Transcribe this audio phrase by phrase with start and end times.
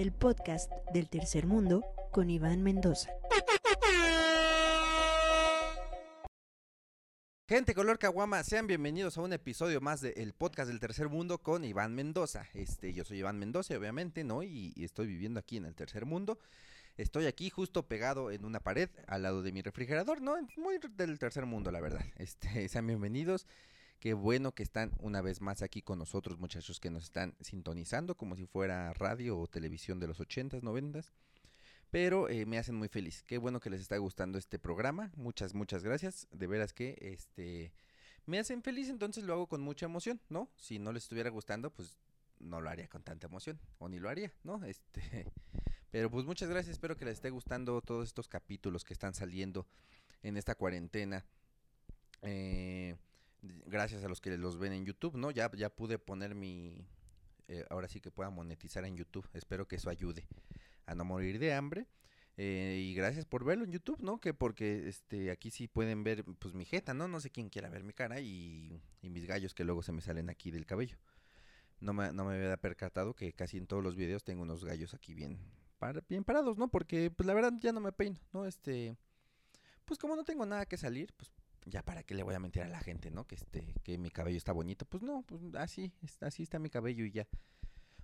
[0.00, 3.10] el podcast del tercer mundo con Iván Mendoza.
[7.46, 11.64] Gente color caguama, sean bienvenidos a un episodio más del podcast del tercer mundo con
[11.64, 12.46] Iván Mendoza.
[12.54, 14.42] Este, yo soy Iván Mendoza, obviamente, ¿no?
[14.42, 16.38] Y, y, estoy viviendo aquí en el tercer mundo.
[16.96, 20.34] Estoy aquí justo pegado en una pared al lado de mi refrigerador, ¿no?
[20.56, 22.06] Muy del tercer mundo, la verdad.
[22.16, 23.46] Este, sean bienvenidos.
[24.00, 28.16] Qué bueno que están una vez más aquí con nosotros, muchachos que nos están sintonizando
[28.16, 31.12] como si fuera radio o televisión de los 80s, 90s
[31.90, 33.24] pero eh, me hacen muy feliz.
[33.24, 35.10] Qué bueno que les está gustando este programa.
[35.16, 36.28] Muchas, muchas gracias.
[36.30, 37.72] De veras que este
[38.26, 40.48] me hacen feliz, entonces lo hago con mucha emoción, ¿no?
[40.56, 41.98] Si no les estuviera gustando, pues
[42.38, 44.64] no lo haría con tanta emoción o ni lo haría, ¿no?
[44.64, 45.32] Este,
[45.90, 46.74] pero pues muchas gracias.
[46.74, 49.66] Espero que les esté gustando todos estos capítulos que están saliendo
[50.22, 51.24] en esta cuarentena.
[52.22, 52.96] Eh,
[53.66, 55.30] gracias a los que los ven en YouTube, ¿no?
[55.30, 56.86] Ya ya pude poner mi
[57.48, 59.28] eh, ahora sí que pueda monetizar en YouTube.
[59.32, 60.26] Espero que eso ayude
[60.86, 61.88] a no morir de hambre.
[62.36, 64.20] Eh, y gracias por verlo en YouTube, ¿no?
[64.20, 67.08] Que porque este aquí sí pueden ver pues mi jeta, ¿no?
[67.08, 70.00] No sé quién quiera ver mi cara y, y mis gallos que luego se me
[70.00, 70.96] salen aquí del cabello.
[71.80, 74.94] No me, no me había percatado que casi en todos los videos tengo unos gallos
[74.94, 75.38] aquí bien,
[76.08, 76.68] bien parados, ¿no?
[76.68, 78.46] Porque pues la verdad ya no me peino, ¿no?
[78.46, 78.96] Este,
[79.84, 81.32] pues como no tengo nada que salir, pues
[81.66, 83.26] ya para qué le voy a mentir a la gente, ¿no?
[83.26, 87.04] Que este, que mi cabello está bonito, pues no, pues así, así está mi cabello
[87.04, 87.26] y ya.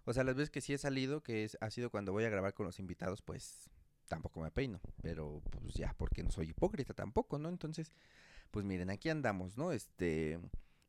[0.05, 2.31] O sea, las veces que sí he salido, que es, ha sido cuando voy a
[2.31, 3.69] grabar con los invitados, pues
[4.07, 4.81] tampoco me peino.
[5.03, 7.49] Pero pues ya, porque no soy hipócrita tampoco, ¿no?
[7.49, 7.91] Entonces,
[8.51, 9.73] pues miren, aquí andamos, ¿no?
[9.73, 10.39] Este,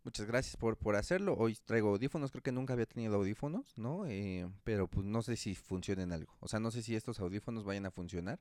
[0.04, 1.36] muchas gracias por, por hacerlo.
[1.36, 4.06] Hoy traigo audífonos, creo que nunca había tenido audífonos, ¿no?
[4.06, 6.36] Eh, pero pues no sé si funcionen algo.
[6.40, 8.40] O sea, no sé si estos audífonos vayan a funcionar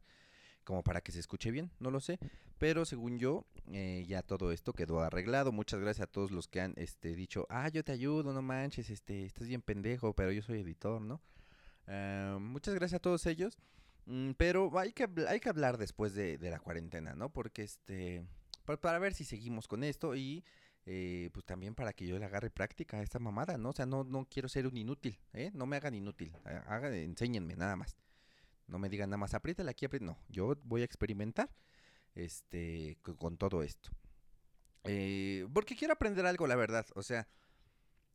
[0.67, 2.19] como para que se escuche bien, no lo sé,
[2.59, 5.53] pero según yo eh, ya todo esto quedó arreglado.
[5.53, 8.91] Muchas gracias a todos los que han este dicho, ah, yo te ayudo, no manches,
[8.91, 11.23] este, estás bien pendejo, pero yo soy editor, ¿no?
[11.87, 13.57] Uh, muchas gracias a todos ellos,
[14.07, 17.31] mm, pero hay que hay que hablar después de, de la cuarentena, ¿no?
[17.31, 18.27] Porque este
[18.65, 20.45] para, para, ver si seguimos con esto y
[20.85, 23.71] eh, pues también para que yo le agarre práctica a esta mamada, ¿no?
[23.71, 25.53] O sea, no, no quiero ser un inútil, ¿eh?
[25.55, 27.97] No me hagan inútil, hagan, enséñenme nada más.
[28.67, 30.13] No me digan nada más apriétale aquí, apriétale.
[30.13, 31.51] No, yo voy a experimentar
[32.15, 33.91] este con, todo esto.
[34.85, 36.87] Eh, porque quiero aprender algo, la verdad.
[36.95, 37.29] O sea,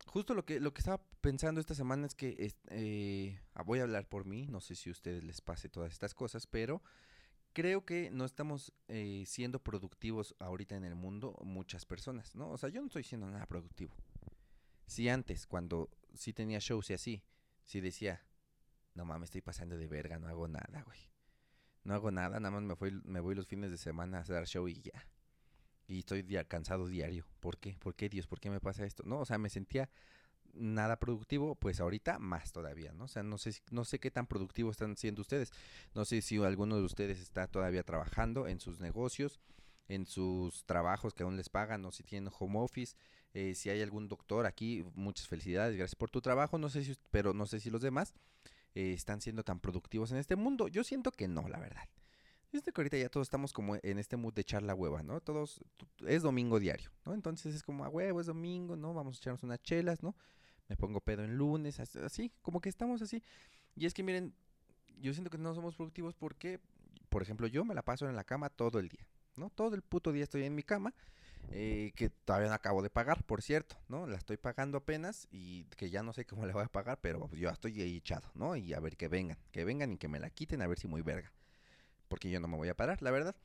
[0.07, 4.07] justo lo que, lo que estaba pensando esta semana es que eh, voy a hablar
[4.07, 4.47] por mí.
[4.47, 6.81] No sé si a ustedes les pase todas estas cosas, pero
[7.53, 12.50] creo que no estamos eh, siendo productivos ahorita en el mundo muchas personas, ¿no?
[12.50, 13.95] O sea, yo no estoy siendo nada productivo.
[14.88, 17.23] Si antes, cuando sí tenía shows y así,
[17.63, 18.22] sí decía,
[18.94, 21.00] no mames, estoy pasando de verga, no hago nada, güey.
[21.84, 24.46] No hago nada, nada más me, fui, me voy los fines de semana a dar
[24.46, 25.07] show y ya.
[25.88, 27.25] Y estoy cansado diario.
[27.40, 27.78] ¿Por qué?
[27.79, 28.28] ¿Por qué, Dios?
[28.28, 29.03] ¿Por qué me pasa esto?
[29.06, 29.90] No, o sea, me sentía
[30.53, 33.06] nada productivo, pues ahorita más todavía, ¿no?
[33.06, 35.52] O sea, no sé, no sé qué tan productivos están siendo ustedes.
[35.96, 39.40] No sé si alguno de ustedes está todavía trabajando en sus negocios,
[39.88, 42.96] en sus trabajos que aún les pagan, o si tienen home office,
[43.34, 46.96] eh, si hay algún doctor aquí, muchas felicidades, gracias por tu trabajo, no sé si,
[47.12, 48.13] pero no sé si los demás
[48.76, 50.68] eh, están siendo tan productivos en este mundo.
[50.68, 51.84] Yo siento que no, la verdad.
[52.52, 55.22] Yo que ahorita ya todos estamos como en este mood de echar la hueva, ¿no?
[55.22, 55.62] Todos,
[56.06, 57.14] es domingo diario, ¿no?
[57.14, 58.94] Entonces es como, a huevo, es domingo, ¿no?
[58.94, 60.16] Vamos a echarnos unas chelas, ¿no?
[60.68, 63.24] Me pongo pedo en lunes, así, como que estamos así.
[63.76, 64.34] Y es que miren,
[65.00, 66.59] yo siento que no somos productivos porque,
[67.08, 69.08] por ejemplo, yo me la paso en la cama todo el día,
[69.38, 69.50] ¿no?
[69.50, 70.94] Todo el puto día estoy en mi cama
[71.50, 74.07] eh, que todavía no acabo de pagar, por cierto, ¿no?
[74.07, 77.29] La estoy pagando apenas y que ya no sé cómo la voy a pagar, pero
[77.31, 78.56] yo estoy ahí echado, ¿no?
[78.56, 80.88] Y a ver que vengan, que vengan y que me la quiten, a ver si
[80.88, 81.31] muy verga.
[82.07, 83.35] Porque yo no me voy a parar, la verdad.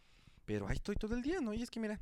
[0.45, 1.53] Pero ahí estoy todo el día, ¿no?
[1.53, 2.01] Y es que mira,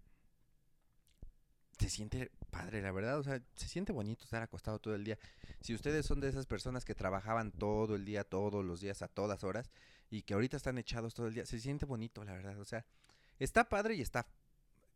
[1.78, 5.18] se siente padre, la verdad, o sea, se siente bonito estar acostado todo el día.
[5.60, 9.08] Si ustedes son de esas personas que trabajaban todo el día, todos los días, a
[9.08, 9.70] todas horas,
[10.10, 12.84] y que ahorita están echados todo el día, se siente bonito, la verdad, o sea,
[13.38, 14.26] está padre y está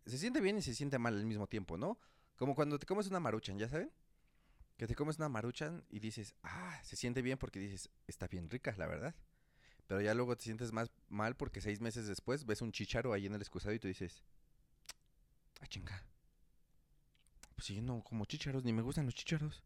[0.08, 1.98] se siente bien y se siente mal al mismo tiempo, ¿no?
[2.36, 3.90] Como cuando te comes una maruchan, ¿ya saben?
[4.76, 8.48] Que te comes una maruchan y dices, ah, se siente bien porque dices, está bien
[8.48, 9.14] rica, la verdad.
[9.86, 13.26] Pero ya luego te sientes más mal porque seis meses después ves un chicharo ahí
[13.26, 14.22] en el excusado y tú dices,
[15.60, 16.04] ah, chinga.
[17.56, 19.64] Pues yo no como chicharos, ni me gustan los chicharos.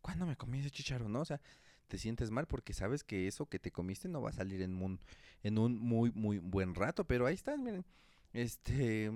[0.00, 1.20] ¿Cuándo me comí ese chicharo, no?
[1.20, 1.40] O sea,
[1.88, 4.80] te sientes mal porque sabes que eso que te comiste no va a salir en
[4.80, 5.00] un,
[5.42, 7.04] en un muy, muy buen rato.
[7.04, 7.84] Pero ahí estás, miren.
[8.32, 9.10] Este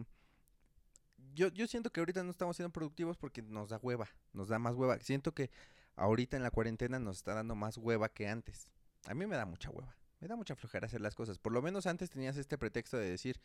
[1.38, 4.58] yo, yo siento que ahorita no estamos siendo productivos porque nos da hueva, nos da
[4.58, 4.98] más hueva.
[4.98, 5.50] Siento que
[5.94, 8.68] ahorita en la cuarentena nos está dando más hueva que antes.
[9.06, 9.96] A mí me da mucha hueva.
[10.20, 11.38] Me da mucha flojera hacer las cosas.
[11.38, 13.40] Por lo menos antes tenías este pretexto de decir,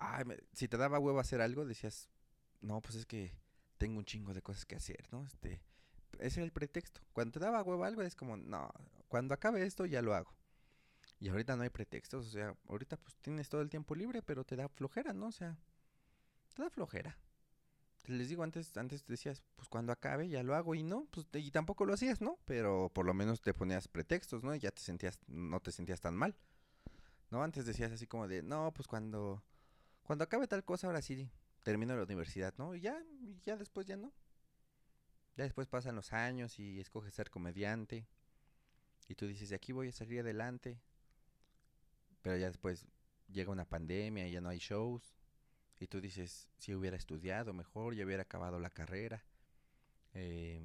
[0.00, 2.08] Ay, si te daba hueva hacer algo, decías,
[2.60, 3.32] no, pues es que
[3.78, 5.24] tengo un chingo de cosas que hacer, ¿no?
[5.24, 5.62] Este,
[6.18, 7.00] ese era el pretexto.
[7.12, 8.68] Cuando te daba hueva algo es como, no,
[9.06, 10.34] cuando acabe esto ya lo hago.
[11.20, 14.42] Y ahorita no hay pretextos, o sea, ahorita pues tienes todo el tiempo libre, pero
[14.42, 15.28] te da flojera, ¿no?
[15.28, 15.56] O sea,
[16.54, 17.18] te flojera.
[18.06, 21.50] Les digo, antes, antes decías, pues cuando acabe ya lo hago y no, pues y
[21.52, 22.38] tampoco lo hacías, ¿no?
[22.44, 24.54] Pero por lo menos te ponías pretextos, ¿no?
[24.54, 26.36] Y ya te sentías, no te sentías tan mal.
[27.30, 27.42] ¿No?
[27.42, 29.42] Antes decías así como de, no, pues cuando,
[30.02, 31.30] cuando acabe tal cosa, ahora sí
[31.62, 32.74] termino la universidad, ¿no?
[32.74, 33.00] Y ya,
[33.42, 34.12] ya después ya no.
[35.36, 38.06] Ya después pasan los años y escoges ser comediante.
[39.08, 40.78] Y tú dices, de aquí voy a salir adelante.
[42.20, 42.86] Pero ya después
[43.28, 45.21] llega una pandemia y ya no hay shows.
[45.82, 49.24] Y tú dices, si hubiera estudiado mejor, ya hubiera acabado la carrera.
[50.14, 50.62] Eh,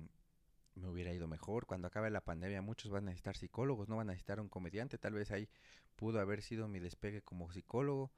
[0.75, 1.65] me hubiera ido mejor.
[1.65, 4.99] Cuando acabe la pandemia muchos van a necesitar psicólogos, no van a necesitar un comediante.
[4.99, 5.49] Tal vez ahí
[5.95, 8.11] pudo haber sido mi despegue como psicólogo.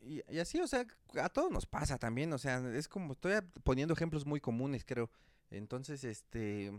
[0.00, 0.86] Y, y, así, o sea,
[1.20, 2.32] a todos nos pasa también.
[2.32, 5.10] O sea, es como, estoy poniendo ejemplos muy comunes, creo.
[5.50, 6.70] Entonces, este,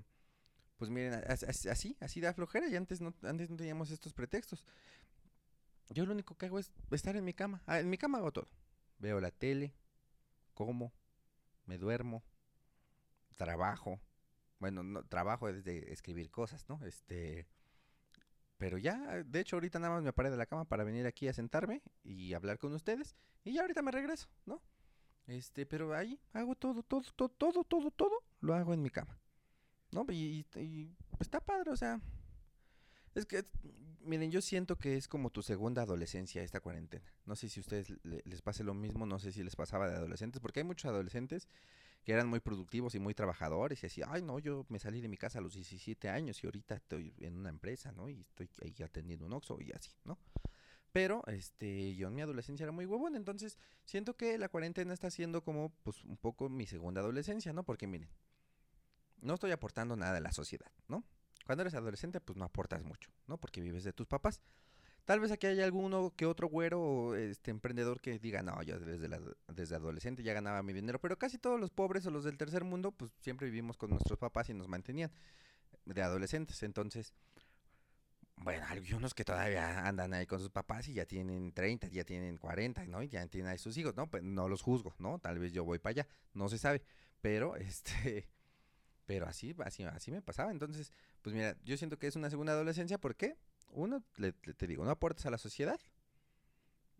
[0.77, 4.63] pues miren, así, así da flojera y antes no, antes no teníamos estos pretextos.
[5.89, 7.61] Yo lo único que hago es estar en mi cama.
[7.65, 8.47] Ah, en mi cama hago todo.
[9.03, 9.75] Veo la tele,
[10.53, 10.93] como,
[11.65, 12.23] me duermo,
[13.35, 13.99] trabajo.
[14.59, 16.79] Bueno, no, trabajo desde escribir cosas, ¿no?
[16.85, 17.45] Este,
[18.57, 18.95] pero ya,
[19.25, 21.81] de hecho ahorita nada más me paré de la cama para venir aquí a sentarme
[22.05, 24.61] y hablar con ustedes y ya ahorita me regreso, ¿no?
[25.27, 29.19] Este, pero ahí hago todo, todo, todo, todo, todo, todo, lo hago en mi cama.
[29.91, 30.05] ¿No?
[30.07, 31.99] Y, y, está padre, o sea.
[33.15, 33.43] Es que,
[34.01, 37.13] miren, yo siento que es como tu segunda adolescencia esta cuarentena.
[37.25, 39.95] No sé si a ustedes les pase lo mismo, no sé si les pasaba de
[39.95, 41.47] adolescentes, porque hay muchos adolescentes
[42.03, 45.07] que eran muy productivos y muy trabajadores y así, ay no, yo me salí de
[45.07, 48.09] mi casa a los 17 años y ahorita estoy en una empresa, ¿no?
[48.09, 50.19] Y estoy ahí atendiendo un Oxxo y así, ¿no?
[50.91, 55.09] Pero este, yo en mi adolescencia era muy huevón, entonces siento que la cuarentena está
[55.09, 57.63] siendo como pues un poco mi segunda adolescencia, ¿no?
[57.63, 58.09] Porque miren,
[59.21, 61.05] no estoy aportando nada a la sociedad, ¿no?
[61.43, 63.37] Cuando eres adolescente pues no aportas mucho, ¿no?
[63.37, 64.41] Porque vives de tus papás.
[65.05, 69.09] Tal vez aquí haya alguno que otro güero este emprendedor que diga, no, yo desde,
[69.09, 72.37] la, desde adolescente ya ganaba mi dinero, pero casi todos los pobres o los del
[72.37, 75.11] tercer mundo pues siempre vivimos con nuestros papás y nos mantenían
[75.85, 77.13] de adolescentes, entonces
[78.37, 82.03] bueno, hay unos que todavía andan ahí con sus papás y ya tienen 30, ya
[82.03, 83.01] tienen 40, ¿no?
[83.03, 84.09] Y ya tienen ahí sus hijos, ¿no?
[84.09, 85.19] Pues no los juzgo, ¿no?
[85.19, 86.81] Tal vez yo voy para allá, no se sabe.
[87.21, 88.27] Pero, este,
[89.05, 90.51] pero así, así, así me pasaba.
[90.51, 90.91] Entonces,
[91.21, 93.37] pues mira, yo siento que es una segunda adolescencia porque,
[93.69, 95.79] uno, le, te digo, no aportas a la sociedad,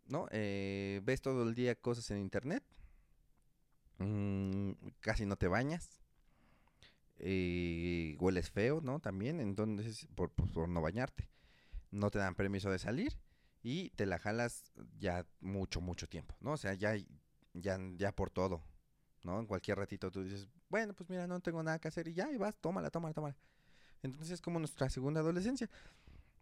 [0.07, 0.27] ¿no?
[0.31, 2.63] Eh, ves todo el día cosas en internet,
[4.00, 6.03] mmm, casi no te bañas,
[7.19, 9.00] eh, hueles feo, ¿no?
[9.00, 11.29] También, entonces, por, por, no bañarte.
[11.91, 13.17] No te dan permiso de salir
[13.61, 16.53] y te la jalas ya mucho, mucho tiempo, ¿no?
[16.53, 16.95] O sea, ya,
[17.53, 18.63] ya, ya por todo,
[19.23, 19.39] ¿no?
[19.39, 22.31] En cualquier ratito tú dices, bueno, pues mira, no tengo nada que hacer y ya,
[22.31, 23.37] y vas, tómala, tómala, tómala.
[24.01, 25.69] Entonces es como nuestra segunda adolescencia.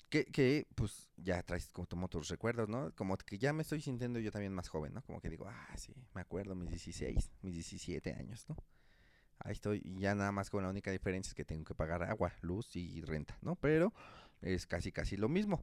[0.09, 2.95] Que, que pues ya traes como tus recuerdos, ¿no?
[2.95, 5.01] Como que ya me estoy sintiendo yo también más joven, ¿no?
[5.01, 8.55] Como que digo, ah, sí, me acuerdo mis 16, mis 17 años, ¿no?
[9.43, 12.03] ahí estoy, y ya nada más con la única diferencia es que tengo que pagar
[12.03, 13.57] agua, luz y renta, ¿no?
[13.57, 13.91] Pero
[14.41, 15.61] es casi, casi lo mismo.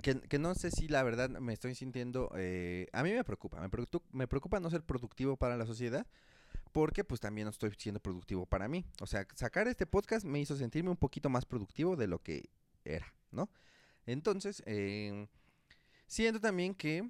[0.00, 3.60] Que, que no sé si la verdad me estoy sintiendo, eh, a mí me preocupa,
[3.60, 6.06] me, preocupa, me preocupa no ser productivo para la sociedad,
[6.74, 8.84] porque pues también estoy siendo productivo para mí.
[9.00, 12.50] O sea, sacar este podcast me hizo sentirme un poquito más productivo de lo que
[12.84, 13.48] era, ¿no?
[14.06, 15.28] Entonces, eh,
[16.08, 17.08] siento también que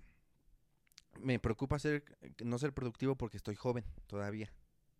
[1.18, 2.04] me preocupa ser,
[2.44, 4.52] no ser productivo porque estoy joven todavía,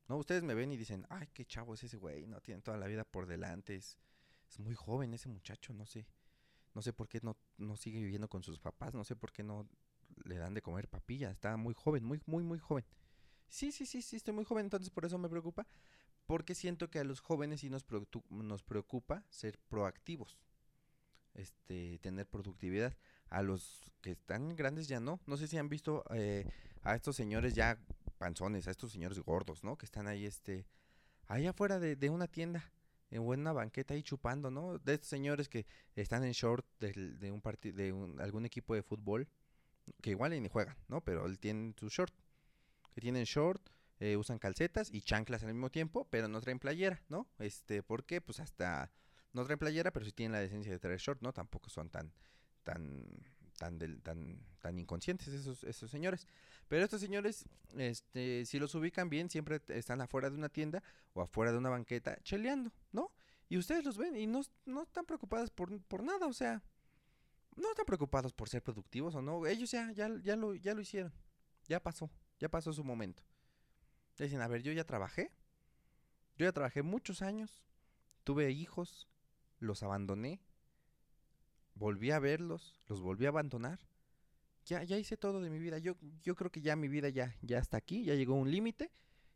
[0.09, 2.78] no, ustedes me ven y dicen, ay, qué chavo es ese güey, no tiene toda
[2.78, 3.99] la vida por delante, es,
[4.49, 6.06] es muy joven ese muchacho, no sé,
[6.73, 9.42] no sé por qué no, no sigue viviendo con sus papás, no sé por qué
[9.42, 9.68] no
[10.25, 12.85] le dan de comer papilla, está muy joven, muy, muy, muy joven.
[13.54, 15.64] Sí, sí, sí, sí, estoy muy joven, entonces por eso me preocupa,
[16.26, 17.84] porque siento que a los jóvenes sí nos,
[18.28, 20.37] nos preocupa ser proactivos,
[21.34, 22.96] este, tener productividad.
[23.30, 25.20] A los que están grandes ya no.
[25.26, 26.50] No sé si han visto eh,
[26.82, 27.78] a estos señores ya
[28.18, 29.78] panzones, a estos señores gordos, ¿no?
[29.78, 30.66] Que están ahí, este,
[31.28, 32.73] ahí afuera de, de una tienda,
[33.12, 34.80] en una banqueta ahí chupando, ¿no?
[34.80, 38.75] De estos señores que están en short de, de un partido, de un, algún equipo
[38.75, 39.28] de fútbol,
[40.02, 41.02] que igual ni juegan, ¿no?
[41.02, 42.12] Pero él tiene su short,
[42.95, 43.69] que tienen short,
[44.01, 47.29] eh, usan calcetas y chanclas al mismo tiempo, pero no traen playera, ¿no?
[47.39, 48.21] Este, ¿por qué?
[48.21, 48.91] Pues hasta
[49.33, 51.33] no traen playera, pero sí tienen la decencia de traer short, ¿no?
[51.33, 52.13] Tampoco son tan,
[52.63, 53.05] tan
[53.55, 56.27] tan, del, tan, tan inconscientes esos, esos señores.
[56.69, 57.47] Pero estos señores,
[57.77, 60.83] este, si los ubican bien, siempre están afuera de una tienda
[61.13, 63.13] o afuera de una banqueta cheleando, ¿no?
[63.49, 66.63] Y ustedes los ven y no, no están preocupados por, por nada, o sea,
[67.57, 69.47] no están preocupados por ser productivos o no.
[69.47, 71.13] Ellos ya, ya, ya, lo, ya lo hicieron.
[71.69, 73.23] Ya pasó, ya pasó su momento.
[74.19, 75.33] Dicen, a ver, yo ya trabajé.
[76.37, 77.64] Yo ya trabajé muchos años.
[78.25, 79.09] Tuve hijos.
[79.59, 80.41] Los abandoné
[81.75, 83.81] volví a verlos, los volví a abandonar.
[84.67, 85.79] Ya, ya hice todo de mi vida.
[85.79, 88.91] Yo, yo creo que ya mi vida ya, ya está aquí, ya llegó un límite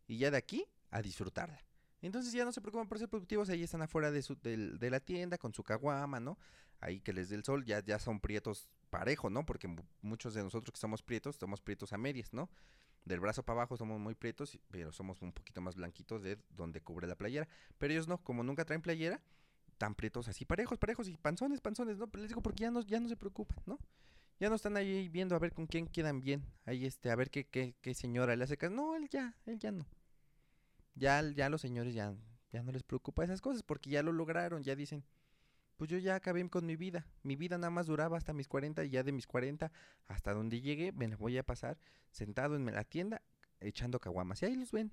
[0.06, 1.62] y ya de aquí a disfrutarla.
[2.00, 5.00] Entonces ya no se preocupan por ser productivos, ahí están afuera de, su, de, la
[5.00, 6.38] tienda con su caguama, ¿no?
[6.80, 9.46] Ahí que les dé el sol, ya, ya son prietos parejo, ¿no?
[9.46, 9.68] Porque
[10.02, 12.50] muchos de nosotros que somos prietos, somos prietos a medias, ¿no?
[13.04, 16.80] Del brazo para abajo somos muy prietos, pero somos un poquito más blanquitos de donde
[16.80, 17.48] cubre la playera.
[17.78, 19.22] Pero ellos no, como nunca traen playera,
[19.78, 22.08] tan prietos así, parejos, parejos y panzones, panzones, ¿no?
[22.14, 23.78] Les digo porque ya no, ya no se preocupan, ¿no?
[24.40, 26.44] Ya no están ahí viendo a ver con quién quedan bien.
[26.64, 28.74] Ahí este, a ver qué, qué, qué señora le hace caso.
[28.74, 29.86] No, él ya, él ya no.
[30.94, 32.14] Ya, ya los señores ya,
[32.52, 35.04] ya no les preocupa esas cosas porque ya lo lograron, ya dicen,
[35.78, 37.06] pues yo ya acabé con mi vida.
[37.22, 39.70] Mi vida nada más duraba hasta mis 40 y ya de mis 40
[40.08, 41.78] hasta donde llegue me la voy a pasar
[42.10, 43.22] sentado en la tienda
[43.60, 44.42] echando caguamas.
[44.42, 44.92] Y ahí los ven.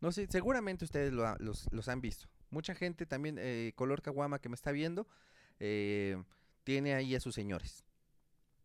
[0.00, 2.28] No sé, seguramente ustedes los, los, han visto.
[2.50, 5.08] Mucha gente también, eh, color caguama que me está viendo,
[5.58, 6.22] eh,
[6.62, 7.84] tiene ahí a sus señores.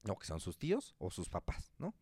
[0.04, 1.96] No, que son sus tíos o sus papás, ¿no?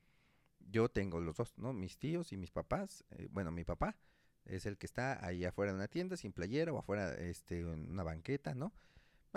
[0.60, 1.72] Yo tengo los dos, ¿no?
[1.72, 3.06] Mis tíos y mis papás.
[3.12, 3.96] Eh, bueno, mi papá
[4.44, 7.92] es el que está ahí afuera de una tienda sin playera o afuera este, en
[7.92, 8.74] una banqueta, ¿no?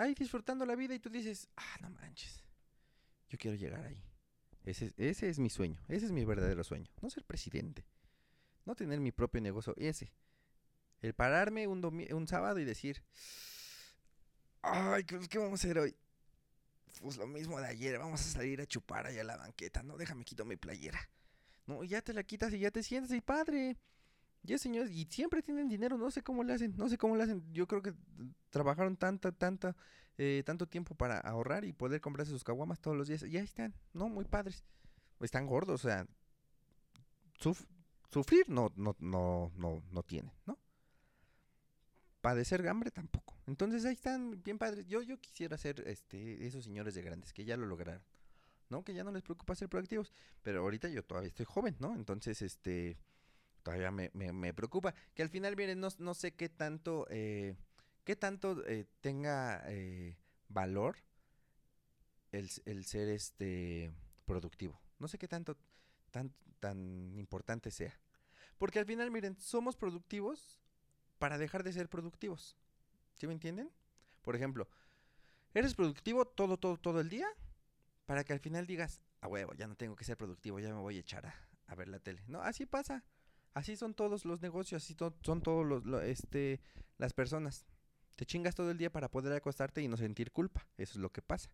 [0.01, 2.43] Ahí disfrutando la vida y tú dices, ah, no manches,
[3.29, 4.03] yo quiero llegar ahí.
[4.63, 6.89] Ese, es mi sueño, ese es mi verdadero sueño.
[7.01, 7.85] No ser presidente,
[8.65, 10.11] no tener mi propio negocio, ese.
[11.03, 13.03] El pararme un, un sábado y decir,
[14.63, 15.95] ay, ¿qué vamos a hacer hoy?
[16.99, 19.97] Pues lo mismo de ayer, vamos a salir a chupar allá a la banqueta, no,
[19.97, 20.99] déjame quito mi playera.
[21.67, 23.77] No, ya te la quitas y ya te sientes y padre.
[24.43, 27.23] Ya señores, y siempre tienen dinero, no sé cómo le hacen, no sé cómo le
[27.23, 27.43] hacen.
[27.53, 27.93] Yo creo que
[28.49, 29.75] trabajaron tanta, tanta,
[30.17, 33.23] eh, tanto tiempo para ahorrar y poder comprarse sus caguamas todos los días.
[33.23, 34.09] Y ahí están, ¿no?
[34.09, 34.63] Muy padres.
[35.19, 36.07] Están gordos, o sea,
[38.09, 40.57] sufrir no, no, no, no, no tienen, ¿no?
[42.21, 43.35] Padecer hambre tampoco.
[43.45, 44.87] Entonces ahí están bien padres.
[44.87, 48.03] Yo, yo quisiera ser este, esos señores de grandes que ya lo lograron.
[48.69, 48.83] ¿No?
[48.85, 50.13] Que ya no les preocupa ser productivos.
[50.43, 51.93] Pero ahorita yo todavía estoy joven, ¿no?
[51.93, 52.97] Entonces, este
[53.63, 54.93] todavía me, me, preocupa.
[55.13, 57.55] Que al final, miren, no, no sé qué tanto, eh,
[58.03, 60.17] qué tanto eh, tenga eh,
[60.49, 60.97] valor
[62.31, 63.91] el, el, ser este
[64.25, 64.79] productivo.
[64.99, 65.57] No sé qué tanto,
[66.11, 67.99] tan, tan importante sea.
[68.57, 70.59] Porque al final, miren, somos productivos
[71.17, 72.57] para dejar de ser productivos.
[73.15, 73.71] ¿Sí me entienden?
[74.21, 74.67] Por ejemplo,
[75.53, 77.27] eres productivo todo, todo, todo el día
[78.05, 80.81] para que al final digas, a huevo, ya no tengo que ser productivo, ya me
[80.81, 81.35] voy a echar a,
[81.67, 82.23] a ver la tele.
[82.27, 83.03] No, así pasa.
[83.53, 86.61] Así son todos los negocios, así son todos los, este,
[86.97, 87.65] las personas.
[88.15, 90.67] Te chingas todo el día para poder acostarte y no sentir culpa.
[90.77, 91.49] Eso es lo que pasa.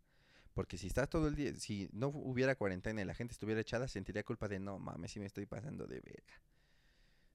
[0.54, 3.88] Porque si estás todo el día, si no hubiera cuarentena y la gente estuviera echada,
[3.88, 6.42] sentiría culpa de no mames, si me estoy pasando de verga.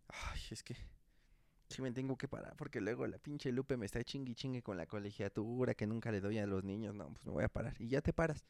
[0.09, 0.76] Ay, es que
[1.69, 4.76] si me tengo que parar porque luego la pinche Lupe me está chingui chingue con
[4.76, 6.95] la colegiatura que nunca le doy a los niños.
[6.95, 8.45] No, pues me voy a parar y ya te paras.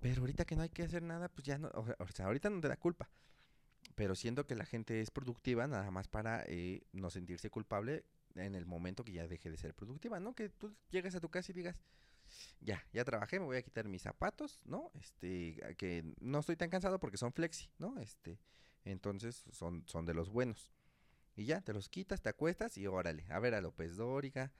[0.00, 2.60] Pero ahorita que no hay que hacer nada, pues ya no, o sea, ahorita no
[2.60, 3.10] te da culpa
[3.94, 8.04] pero siento que la gente es productiva nada más para eh, no sentirse culpable
[8.34, 10.34] en el momento que ya deje de ser productiva, ¿no?
[10.34, 11.76] Que tú llegas a tu casa y digas,
[12.60, 14.90] ya, ya trabajé, me voy a quitar mis zapatos, ¿no?
[14.94, 17.98] Este, que no estoy tan cansado porque son flexi, ¿no?
[17.98, 18.38] Este,
[18.84, 20.70] entonces son, son de los buenos.
[21.36, 24.52] Y ya, te los quitas, te acuestas y órale, a ver a López Dóriga,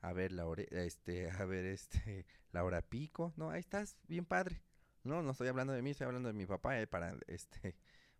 [0.00, 3.50] a ver la este, a ver este, Laura Pico, ¿no?
[3.50, 4.62] Ahí estás, bien padre.
[5.04, 7.76] No, no estoy hablando de mí, estoy hablando de mi papá, eh, para, este,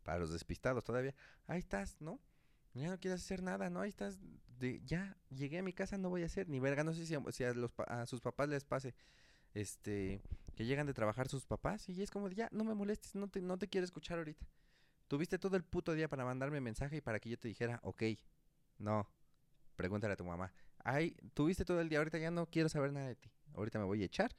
[0.09, 1.15] para los despistados todavía,
[1.47, 2.19] ahí estás, ¿no?
[2.73, 3.83] Ya no quieres hacer nada, ¿no?
[3.83, 4.19] Ahí estás,
[4.59, 7.15] de, ya llegué a mi casa, no voy a hacer ni verga, no sé si,
[7.45, 8.95] a, los, a sus papás les pase,
[9.53, 10.23] este,
[10.57, 13.43] que llegan de trabajar sus papás y es como, ya, no me molestes, no te,
[13.43, 14.47] no te quiero escuchar ahorita.
[15.09, 18.05] Tuviste todo el puto día para mandarme mensaje y para que yo te dijera, ok,
[18.79, 19.11] no,
[19.77, 20.55] pregúntale a tu mamá.
[20.79, 23.31] Ay, tuviste todo el día, ahorita ya no quiero saber nada de ti.
[23.53, 24.35] Ahorita me voy a echar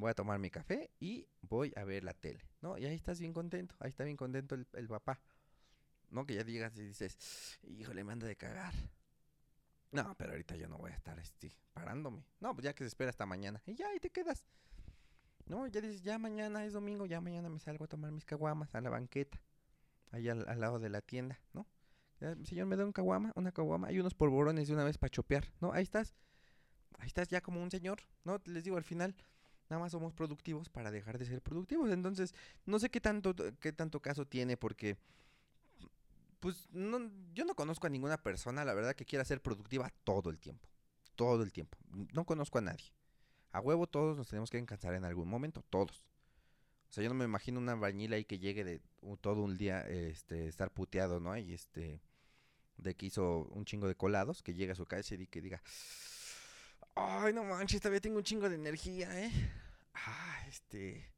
[0.00, 2.78] voy a tomar mi café y voy a ver la tele, ¿no?
[2.78, 5.20] Y ahí estás bien contento, ahí está bien contento el, papá,
[6.10, 6.26] ¿no?
[6.26, 8.74] Que ya digas y dices, híjole, me anda de cagar.
[9.92, 12.24] No, pero ahorita yo no voy a estar este, parándome.
[12.40, 13.62] No, pues ya que se espera hasta mañana.
[13.64, 14.44] Y ya, ahí te quedas.
[15.46, 18.74] No, ya dices, ya mañana es domingo, ya mañana me salgo a tomar mis caguamas
[18.74, 19.40] a la banqueta.
[20.10, 21.66] Ahí al, lado de la tienda, ¿no?
[22.44, 23.88] señor, me da un caguama, una caguama.
[23.88, 25.72] Hay unos polvorones de una vez para chopear, ¿no?
[25.72, 26.14] Ahí estás.
[26.98, 28.40] Ahí estás ya como un señor, ¿no?
[28.46, 29.14] Les digo, al final
[29.68, 31.90] nada más somos productivos para dejar de ser productivos.
[31.90, 32.34] Entonces,
[32.66, 34.96] no sé qué tanto, qué tanto caso tiene porque,
[36.40, 40.30] pues, no, yo no conozco a ninguna persona, la verdad, que quiera ser productiva todo
[40.30, 40.68] el tiempo.
[41.16, 41.78] Todo el tiempo.
[42.12, 42.92] No conozco a nadie.
[43.52, 46.04] A huevo todos nos tenemos que cansar en algún momento, todos.
[46.90, 48.80] O sea, yo no me imagino una bañila ahí que llegue de
[49.20, 51.36] todo un día, este, estar puteado, ¿no?
[51.36, 52.00] Y este,
[52.76, 55.62] de que hizo un chingo de colados, que llegue a su casa y que diga,
[56.96, 59.30] Ay, no manches, todavía tengo un chingo de energía, ¿eh?
[59.94, 61.10] Ah, este.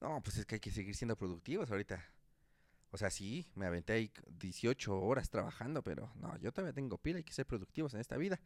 [0.00, 2.04] No, pues es que hay que seguir siendo productivos ahorita.
[2.90, 7.18] O sea, sí, me aventé ahí 18 horas trabajando, pero no, yo todavía tengo pila,
[7.18, 8.40] hay que ser productivos en esta vida.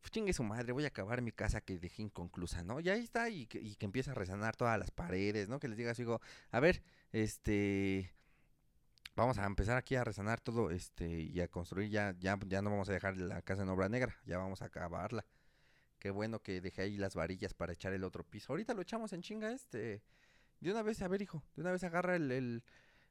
[0.00, 2.80] Pues chingue su madre, voy a acabar mi casa que dejé inconclusa, ¿no?
[2.80, 5.58] Y ahí está, y que, y que empieza a resanar todas las paredes, ¿no?
[5.60, 6.20] Que les diga así, digo,
[6.50, 6.82] a ver,
[7.12, 8.14] este,
[9.16, 12.70] vamos a empezar aquí a resanar todo, este, y a construir ya, ya, ya no
[12.70, 15.24] vamos a dejar la casa en obra negra, ya vamos a acabarla.
[15.98, 18.52] Qué bueno que dejé ahí las varillas para echar el otro piso.
[18.52, 20.02] Ahorita lo echamos en chinga este.
[20.60, 22.64] De una vez, a ver, hijo, de una vez agarra el, el,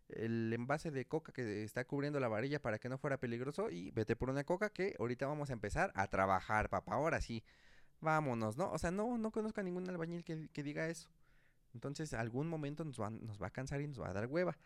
[0.10, 3.92] el envase de coca que está cubriendo la varilla para que no fuera peligroso y
[3.92, 6.96] vete por una coca que ahorita vamos a empezar a trabajar, papá.
[6.96, 7.44] Ahora sí,
[8.01, 8.72] vámonos, ¿no?
[8.72, 11.10] O sea, no, no conozco ningún albañil que, que diga eso.
[11.74, 14.58] Entonces, algún momento nos va, nos va a cansar y nos va a dar hueva.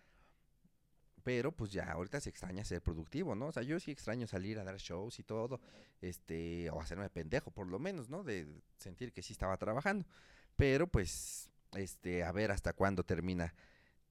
[1.30, 3.50] Pero pues ya ahorita se extraña ser productivo, ¿no?
[3.50, 5.62] O sea, yo sí extraño salir a dar shows y todo,
[6.02, 8.24] este, o hacerme pendejo por lo menos, ¿no?
[8.24, 8.48] De
[8.80, 10.08] sentir que sí estaba trabajando.
[10.56, 13.54] Pero pues, este, a ver hasta cuándo termina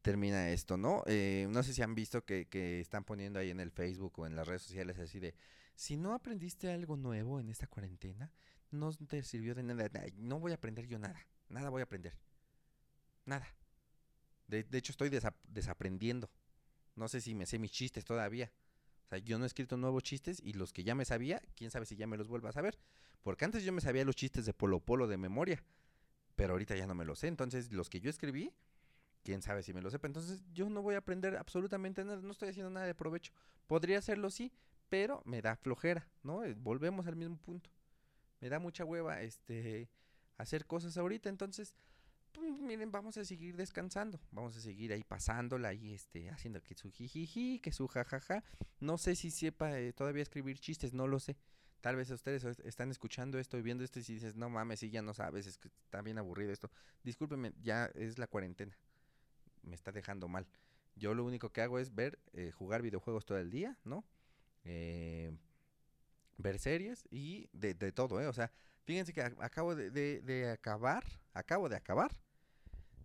[0.01, 1.03] termina esto, ¿no?
[1.07, 4.27] Eh, no sé si han visto que, que están poniendo ahí en el Facebook o
[4.29, 5.35] en las redes sociales así de,
[5.75, 8.33] si no aprendiste algo nuevo en esta cuarentena,
[8.71, 12.17] no te sirvió de nada, no voy a aprender yo nada, nada voy a aprender,
[13.25, 13.49] nada.
[14.47, 16.31] De, hecho estoy desa desaprendiendo,
[16.99, 18.53] no sé si me sé mis chistes todavía.
[19.07, 21.71] O sea, yo no he escrito nuevos chistes y los que ya me sabía, quién
[21.71, 22.79] sabe si ya me los vuelva a saber.
[23.23, 25.65] Porque antes yo me sabía los chistes de Polo Polo de memoria,
[26.37, 27.29] pero ahorita ya no me los sé.
[27.29, 28.53] Entonces, los que yo escribí,
[29.23, 30.07] quién sabe si me lo sepa.
[30.07, 33.33] Entonces yo no voy a aprender absolutamente nada, no estoy haciendo nada de provecho.
[33.67, 34.53] Podría hacerlo sí,
[34.89, 36.45] pero me da flojera, ¿no?
[36.45, 37.71] Eh, volvemos al mismo punto.
[38.41, 39.91] Me da mucha hueva este
[40.37, 41.75] hacer cosas ahorita, entonces
[42.39, 46.75] pues, miren, vamos a seguir descansando, vamos a seguir ahí pasándola ahí este haciendo que
[46.75, 48.45] su jijiji, que su jajaja.
[48.81, 51.37] No sé si sepa eh, todavía escribir chistes, no lo sé.
[51.81, 55.03] Tal vez ustedes están escuchando esto y viendo esto y dices, "No mames, si ya
[55.03, 56.71] no sabes, es que está bien aburrido esto."
[57.05, 58.77] Discúlpeme, ya es la cuarentena
[59.63, 60.47] me está dejando mal.
[60.97, 64.05] Yo lo único que hago es ver, eh, jugar videojuegos todo el día, ¿no?
[64.65, 65.37] Eh,
[66.39, 68.27] ver series y de, todo, ¿eh?
[68.27, 68.51] O sea,
[68.85, 72.11] fíjense que acabo de, de acabar, acabo de acabar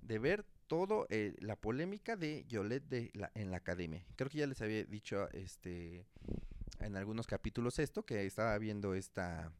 [0.03, 4.05] de ver todo eh, la polémica de Yolette de la, en la academia.
[4.15, 6.05] Creo que ya les había dicho este
[6.79, 9.51] en algunos capítulos esto, que estaba viendo esta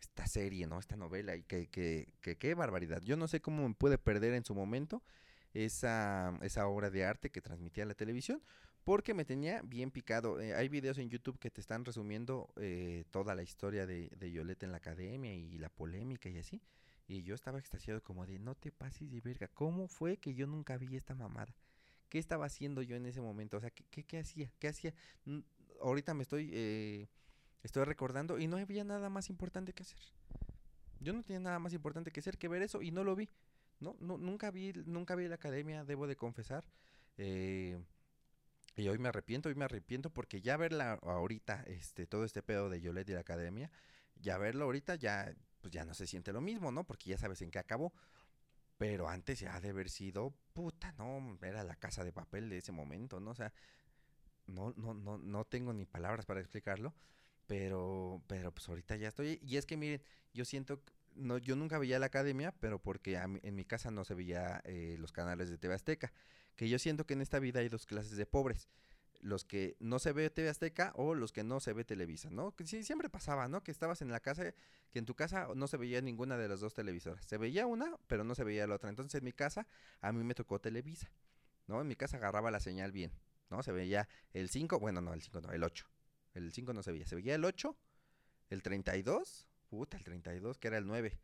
[0.00, 0.78] esta serie, ¿no?
[0.78, 3.02] Esta novela y que, que, que qué barbaridad.
[3.02, 5.02] Yo no sé cómo me pude perder en su momento
[5.54, 8.42] esa, esa obra de arte que transmitía la televisión,
[8.84, 10.40] porque me tenía bien picado.
[10.40, 14.30] Eh, hay videos en YouTube que te están resumiendo eh, toda la historia de, de
[14.30, 16.60] Yolette en la academia y la polémica y así.
[17.08, 20.46] Y yo estaba extasiado como de, no te pases de verga, ¿cómo fue que yo
[20.46, 21.54] nunca vi esta mamada?
[22.08, 23.56] ¿Qué estaba haciendo yo en ese momento?
[23.56, 24.52] O sea, ¿qué, qué, hacía?
[24.58, 24.94] ¿Qué hacía?
[25.80, 27.08] Ahorita me estoy, eh,
[27.62, 30.00] estoy recordando y no había nada más importante que hacer.
[31.00, 33.28] Yo no tenía nada más importante que hacer que ver eso y no lo vi.
[33.80, 36.64] No, no nunca vi, nunca vi la academia, debo de confesar.
[37.18, 37.78] Eh,
[38.76, 42.68] y hoy me arrepiento, hoy me arrepiento porque ya verla ahorita, este, todo este pedo
[42.68, 43.70] de Yolette y la academia,
[44.16, 45.34] ya verlo ahorita ya,
[45.66, 46.84] pues ya no se siente lo mismo, ¿no?
[46.84, 47.92] Porque ya sabes en qué acabó.
[48.78, 52.58] Pero antes ya ha de haber sido, puta, no, era la casa de papel de
[52.58, 53.32] ese momento, ¿no?
[53.32, 53.52] O sea,
[54.46, 56.94] no, no, no, no tengo ni palabras para explicarlo,
[57.48, 59.40] pero, pero pues ahorita ya estoy.
[59.42, 60.00] Y es que miren,
[60.32, 60.80] yo siento,
[61.16, 64.62] no, yo nunca veía la academia, pero porque a en mi casa no se veía
[64.66, 66.12] eh, los canales de TV Azteca.
[66.54, 68.68] Que yo siento que en esta vida hay dos clases de pobres
[69.20, 72.54] los que no se ve TV Azteca o los que no se ve Televisa, ¿no?
[72.54, 73.62] Que sí, siempre pasaba, ¿no?
[73.62, 74.54] Que estabas en la casa,
[74.90, 77.24] que en tu casa no se veía ninguna de las dos televisoras.
[77.26, 78.90] Se veía una, pero no se veía la otra.
[78.90, 79.66] Entonces en mi casa
[80.00, 81.10] a mí me tocó Televisa,
[81.66, 81.80] ¿no?
[81.80, 83.12] En mi casa agarraba la señal bien,
[83.50, 83.62] ¿no?
[83.62, 85.86] Se veía el 5, bueno, no, el 5 no, el 8.
[86.34, 87.76] El 5 no se veía, se veía el 8,
[88.50, 91.18] el 32, puta, el 32, que era el 9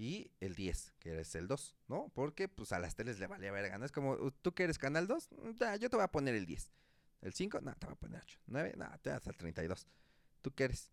[0.00, 2.10] y el 10, que es el 2, ¿no?
[2.14, 3.84] Porque pues a las teles le valía verga, ¿no?
[3.84, 5.28] Es como, ¿tú que eres canal 2?
[5.56, 6.72] Ya, yo te voy a poner el 10.
[7.22, 8.38] El 5, no, te voy a poner 8.
[8.46, 9.86] 9, no, te vas al 32.
[10.42, 10.90] ¿Tú qué eres?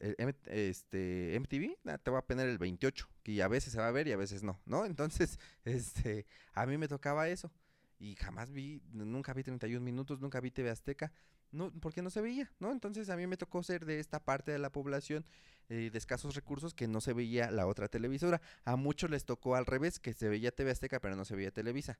[0.00, 3.88] El, este, MTV, nah, te voy a poner el 28, que a veces se va
[3.88, 4.84] a ver y a veces no, ¿no?
[4.86, 7.52] Entonces, este, a mí me tocaba eso.
[7.98, 11.12] Y jamás vi, nunca vi 31 minutos, nunca vi TV Azteca,
[11.52, 12.72] no, porque no se veía, ¿no?
[12.72, 15.24] Entonces a mí me tocó ser de esta parte de la población
[15.68, 18.42] eh, de escasos recursos que no se veía la otra televisora.
[18.64, 21.52] A muchos les tocó al revés, que se veía TV Azteca, pero no se veía
[21.52, 21.98] Televisa.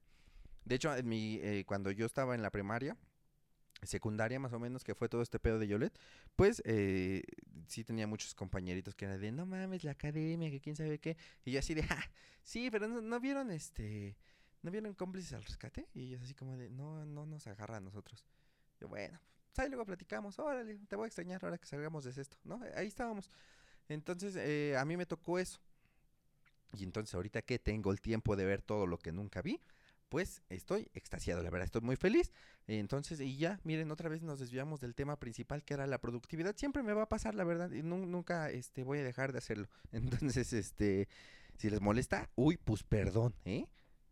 [0.64, 2.96] De hecho, en mi, eh, cuando yo estaba en la primaria,
[3.86, 5.98] secundaria más o menos, que fue todo este pedo de Yolet,
[6.36, 7.22] pues eh,
[7.66, 11.16] sí tenía muchos compañeritos que eran de, no mames, la academia, que quién sabe qué,
[11.44, 12.10] y yo así de, ah,
[12.42, 14.16] sí, pero no, no, vieron este,
[14.62, 17.80] no vieron cómplices al rescate, y ellos así como de, no, no nos agarra a
[17.80, 18.24] nosotros.
[18.80, 19.20] Yo, bueno,
[19.56, 22.60] ahí luego platicamos, órale, te voy a extrañar ahora que salgamos de esto, ¿no?
[22.74, 23.30] Ahí estábamos.
[23.88, 25.60] Entonces, eh, a mí me tocó eso.
[26.72, 29.60] Y entonces ahorita que tengo el tiempo de ver todo lo que nunca vi,
[30.08, 32.32] pues estoy extasiado, la verdad, estoy muy feliz.
[32.66, 36.56] Entonces, y ya, miren, otra vez nos desviamos del tema principal que era la productividad.
[36.56, 39.68] Siempre me va a pasar, la verdad, y nunca este, voy a dejar de hacerlo.
[39.92, 41.08] Entonces, este,
[41.56, 43.66] si les molesta, uy, pues perdón, ¿eh?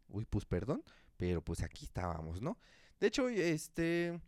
[0.09, 0.83] Uy, pues perdón,
[1.16, 2.59] pero pues aquí estábamos, ¿no?
[3.00, 4.20] De hecho, este,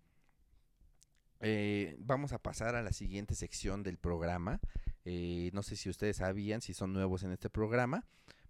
[1.40, 4.60] eh, vamos a pasar a la siguiente sección del programa.
[5.04, 8.06] Eh, no sé si ustedes sabían, si son nuevos en este programa.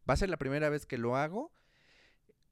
[0.09, 1.53] Va a ser la primera vez que lo hago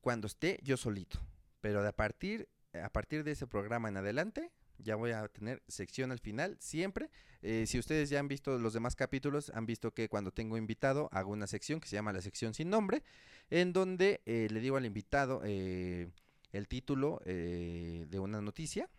[0.02, 1.18] cuando esté yo solito.
[1.62, 6.12] Pero a partir, a partir de ese programa en adelante, ya voy a tener sección
[6.12, 7.08] al final, siempre.
[7.40, 11.08] Eh, si ustedes ya han visto los demás capítulos, han visto que cuando tengo invitado
[11.10, 13.02] hago una sección que se llama la sección sin nombre,
[13.48, 18.90] en donde le digo al invitado el título de una noticia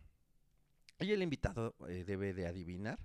[1.04, 3.00] y el invitado eh, debe de adivinar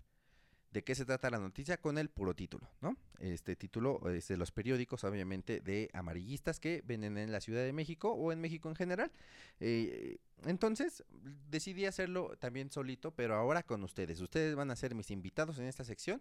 [0.71, 2.97] de qué se trata la noticia con el puro título, ¿no?
[3.19, 7.73] Este título es de los periódicos, obviamente, de amarillistas que venden en la Ciudad de
[7.73, 9.11] México o en México en general.
[9.61, 11.05] Eh, entonces,
[11.51, 14.21] decidí hacerlo también solito, pero ahora con ustedes.
[14.21, 16.21] Ustedes van a ser mis invitados en esta sección,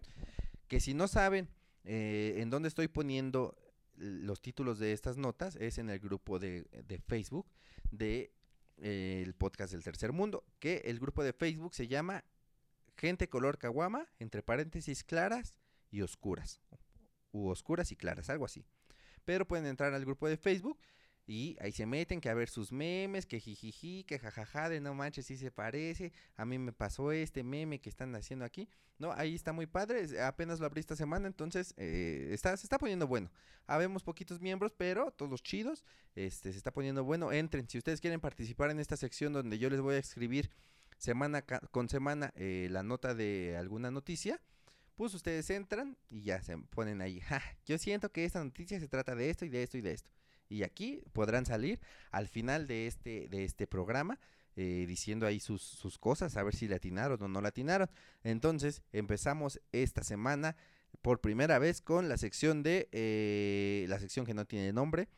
[0.66, 1.48] que si no saben
[1.84, 3.56] eh, en dónde estoy poniendo
[3.96, 7.46] los títulos de estas notas, es en el grupo de, de Facebook
[7.90, 8.32] de
[8.80, 12.22] el podcast del tercer mundo, que el grupo de Facebook se llama
[12.98, 15.54] Gente Color Caguama, entre paréntesis claras
[15.90, 16.60] y oscuras,
[17.30, 18.66] u oscuras y claras, algo así.
[19.24, 20.80] Pero pueden entrar al grupo de Facebook
[21.28, 24.94] y ahí se meten que a ver sus memes, que jijiji, que jajaja, de no
[24.94, 26.10] manches, si se parece.
[26.36, 28.68] A mí me pasó este meme que están haciendo aquí.
[28.98, 30.20] No, ahí está muy padre.
[30.22, 33.30] Apenas lo abrí esta semana, entonces eh, está, se está poniendo bueno.
[33.66, 35.84] Habemos poquitos miembros, pero todos chidos.
[36.16, 37.30] Este, se está poniendo bueno.
[37.30, 37.68] Entren.
[37.68, 40.50] Si ustedes quieren participar en esta sección donde yo les voy a escribir
[40.98, 44.40] semana con semana eh, la nota de alguna noticia
[44.94, 47.22] pues ustedes entran y ya se ponen ahí.
[47.66, 50.10] yo siento que esta noticia se trata de esto y de esto y de esto
[50.48, 51.80] y aquí podrán salir
[52.10, 54.18] al final de este, de este programa.
[54.60, 57.88] Eh, diciendo ahí sus, sus, cosas, a ver si le atinaron o no le atinaron.
[58.24, 60.56] Entonces, empezamos esta semana
[61.00, 65.08] por primera vez con la sección de eh, la sección que no tiene nombre,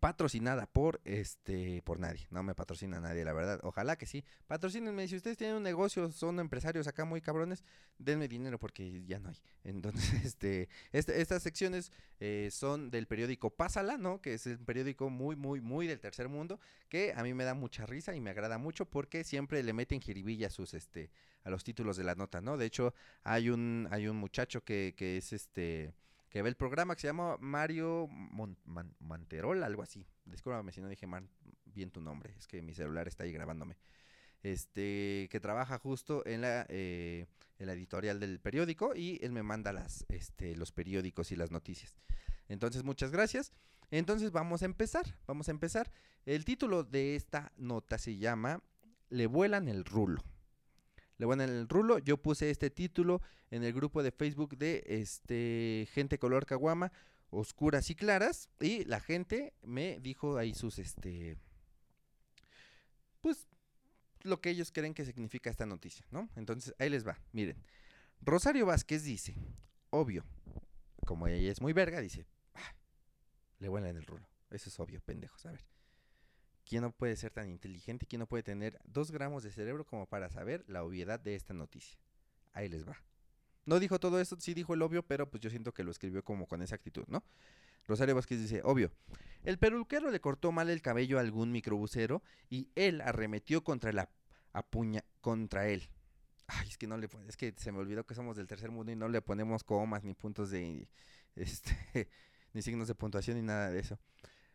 [0.00, 2.26] patrocinada por este por nadie.
[2.30, 3.60] No me patrocina nadie, la verdad.
[3.62, 4.24] Ojalá que sí.
[4.46, 5.08] Patrocínenme.
[5.08, 7.64] Si ustedes tienen un negocio, son empresarios acá muy cabrones,
[7.98, 9.36] denme dinero porque ya no hay.
[9.64, 14.20] Entonces, este, este estas secciones eh, son del periódico Pásala, ¿no?
[14.20, 17.54] Que es un periódico muy, muy, muy del tercer mundo, que a mí me da
[17.54, 21.10] mucha risa y me agrada mucho porque siempre le meten jiribilla a sus, este,
[21.44, 22.56] a los títulos de la nota, ¿no?
[22.56, 25.94] De hecho, hay un, hay un muchacho que, que es este
[26.32, 28.08] que ve el programa que se llama Mario
[29.00, 30.06] Manterol, algo así.
[30.24, 31.06] Discúlpame si no dije
[31.66, 33.76] bien tu nombre, es que mi celular está ahí grabándome.
[34.42, 37.26] Este, que trabaja justo en la, eh,
[37.58, 41.50] en la editorial del periódico y él me manda las, este, los periódicos y las
[41.50, 41.98] noticias.
[42.48, 43.52] Entonces, muchas gracias.
[43.90, 45.92] Entonces, vamos a empezar, vamos a empezar.
[46.24, 48.62] El título de esta nota se llama
[49.10, 50.22] Le vuelan el rulo
[51.22, 52.00] le van en el rulo.
[52.00, 56.90] Yo puse este título en el grupo de Facebook de este gente color caguama,
[57.30, 61.36] oscuras y claras, y la gente me dijo ahí sus este
[63.20, 63.46] pues
[64.22, 66.28] lo que ellos creen que significa esta noticia, ¿no?
[66.34, 67.16] Entonces, ahí les va.
[67.30, 67.62] Miren.
[68.20, 69.36] Rosario Vázquez dice,
[69.90, 70.24] obvio,
[71.06, 72.74] como ella es muy verga, dice, ah,
[73.60, 74.26] le vuelan el rulo.
[74.50, 75.64] Eso es obvio, pendejos, a ver.
[76.64, 78.06] ¿Quién no puede ser tan inteligente?
[78.06, 81.54] ¿Quién no puede tener dos gramos de cerebro como para saber la obviedad de esta
[81.54, 81.98] noticia?
[82.52, 82.96] Ahí les va.
[83.64, 86.24] No dijo todo eso, sí dijo el obvio, pero pues yo siento que lo escribió
[86.24, 87.24] como con esa actitud, ¿no?
[87.86, 88.92] Rosario Vázquez dice, obvio,
[89.42, 94.08] el peluquero le cortó mal el cabello a algún microbusero y él arremetió contra la
[94.52, 95.88] apuña contra él.
[96.46, 98.92] Ay, es que no le es que se me olvidó que somos del tercer mundo
[98.92, 100.88] y no le ponemos comas ni puntos de
[101.34, 102.08] este
[102.52, 103.98] ni signos de puntuación ni nada de eso.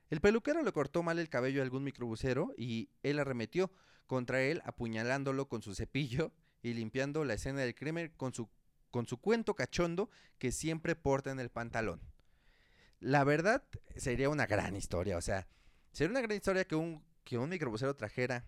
[0.10, 3.72] El peluquero le cortó mal el cabello a algún microbusero y él arremetió
[4.06, 8.50] contra él apuñalándolo con su cepillo y limpiando la escena del crimen con su,
[8.90, 12.02] con su cuento cachondo que siempre porta en el pantalón.
[13.00, 13.64] La verdad
[13.96, 15.48] sería una gran historia, o sea,
[15.92, 18.48] sería una gran historia que un, que un microbusero trajera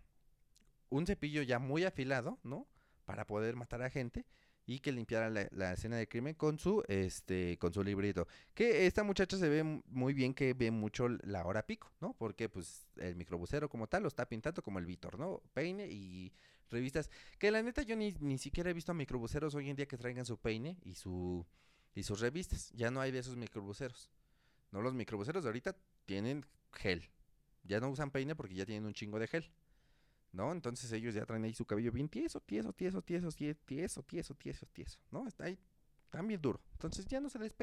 [0.90, 2.68] un cepillo ya muy afilado, ¿no?
[3.06, 4.26] Para poder matar a gente
[4.70, 8.28] y que limpiara la, escena de crimen con su este con su librito.
[8.54, 12.14] Que esta muchacha se ve muy bien que ve mucho la hora pico, ¿no?
[12.14, 15.42] Porque pues el microbusero como tal lo está pintando como el Víctor, ¿no?
[15.54, 16.32] Peine y
[16.70, 17.10] revistas.
[17.40, 19.98] Que la neta yo ni, ni siquiera he visto a microbuseros hoy en día que
[19.98, 21.48] traigan su peine y su
[21.96, 22.72] y sus revistas.
[22.74, 24.12] Ya no hay de esos microbuseros.
[24.70, 27.10] No, los microbuseros de ahorita tienen gel.
[27.64, 29.52] Ya no usan peine porque ya tienen un chingo de gel.
[30.32, 30.52] ¿No?
[30.52, 34.66] Entonces ellos ya traen ahí su cabello bien tieso, tieso, tieso, tieso, tieso, tieso, tieso,
[34.68, 35.28] tieso, ¿no?
[35.28, 35.60] Está ahí,
[36.10, 36.62] también duro.
[36.74, 37.54] Entonces ya no se les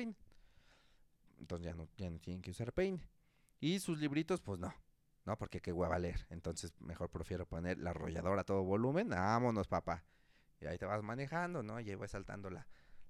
[1.38, 3.02] entonces ya no, ya no tienen que usar peine.
[3.60, 4.72] Y sus libritos, pues no,
[5.24, 6.26] no, porque qué hueva leer.
[6.30, 10.04] Entonces mejor prefiero poner la arrolladora a todo volumen, vámonos papá.
[10.60, 11.80] Y ahí te vas manejando, ¿no?
[11.80, 12.66] Y ahí vas saltando la,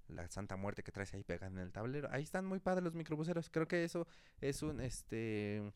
[0.07, 2.09] la Santa Muerte que traes ahí pegada en el tablero.
[2.11, 3.49] Ahí están muy padres los microbuseros.
[3.49, 4.07] Creo que eso
[4.41, 5.73] es un, este,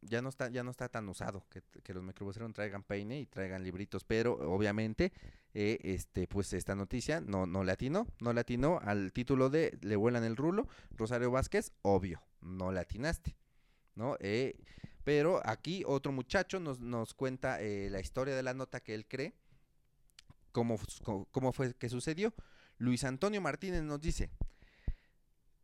[0.00, 3.26] ya no está, ya no está tan usado que, que los microbuseros traigan peine y
[3.26, 4.04] traigan libritos.
[4.04, 5.12] Pero obviamente,
[5.54, 9.96] eh, este, pues esta noticia no, no atinó, no le atinó al título de Le
[9.96, 13.36] vuelan el rulo, Rosario Vázquez, obvio, no le atinaste,
[13.94, 14.16] ¿no?
[14.20, 14.56] Eh,
[15.02, 19.06] pero aquí otro muchacho nos, nos cuenta eh, la historia de la nota que él
[19.06, 19.34] cree,
[20.52, 20.78] cómo,
[21.30, 22.34] cómo fue que sucedió.
[22.78, 24.30] Luis Antonio Martínez nos dice,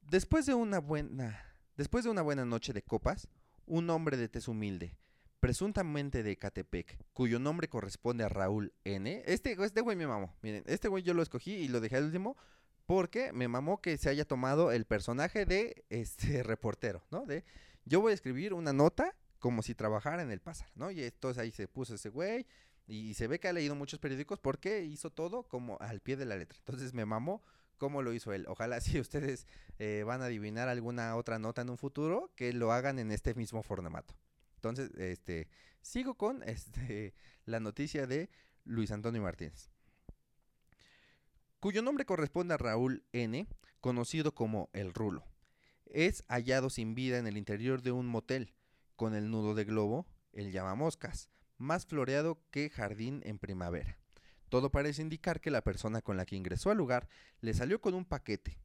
[0.01, 1.45] después de una buena,
[1.77, 3.29] después de una buena noche de copas,
[3.73, 4.99] un hombre de tez humilde,
[5.41, 9.23] presuntamente de Catepec, cuyo nombre corresponde a Raúl N.
[9.25, 12.05] Este, este güey me mamó, miren, este güey yo lo escogí y lo dejé al
[12.05, 12.37] último
[12.85, 17.25] porque me mamó que se haya tomado el personaje de este reportero, ¿no?
[17.25, 17.47] De
[17.87, 20.91] yo voy a escribir una nota como si trabajara en el pasar, ¿no?
[20.91, 22.47] Y entonces ahí se puso ese güey,
[22.87, 26.27] y se ve que ha leído muchos periódicos porque hizo todo como al pie de
[26.27, 26.59] la letra.
[26.59, 27.43] Entonces me mamó
[27.83, 28.45] cómo lo hizo él.
[28.47, 29.45] Ojalá si ustedes
[29.81, 33.35] eh, van a adivinar alguna otra nota en un futuro, que lo hagan en este
[33.35, 34.15] mismo formato.
[34.55, 35.49] Entonces, este,
[35.81, 37.13] sigo con este,
[37.45, 38.31] la noticia de
[38.65, 39.69] Luis Antonio Martínez.
[41.59, 43.49] Cuyo nombre corresponde a Raúl N.,
[43.81, 45.27] conocido como El Rulo.
[45.87, 48.55] Es hallado sin vida en el interior de un motel,
[48.95, 54.02] con el nudo de globo, el llamamoscas, más floreado que jardín en primavera.
[54.53, 57.09] Todo parece indicar que la persona con la que ingresó al lugar
[57.41, 58.59] le salió con un paquete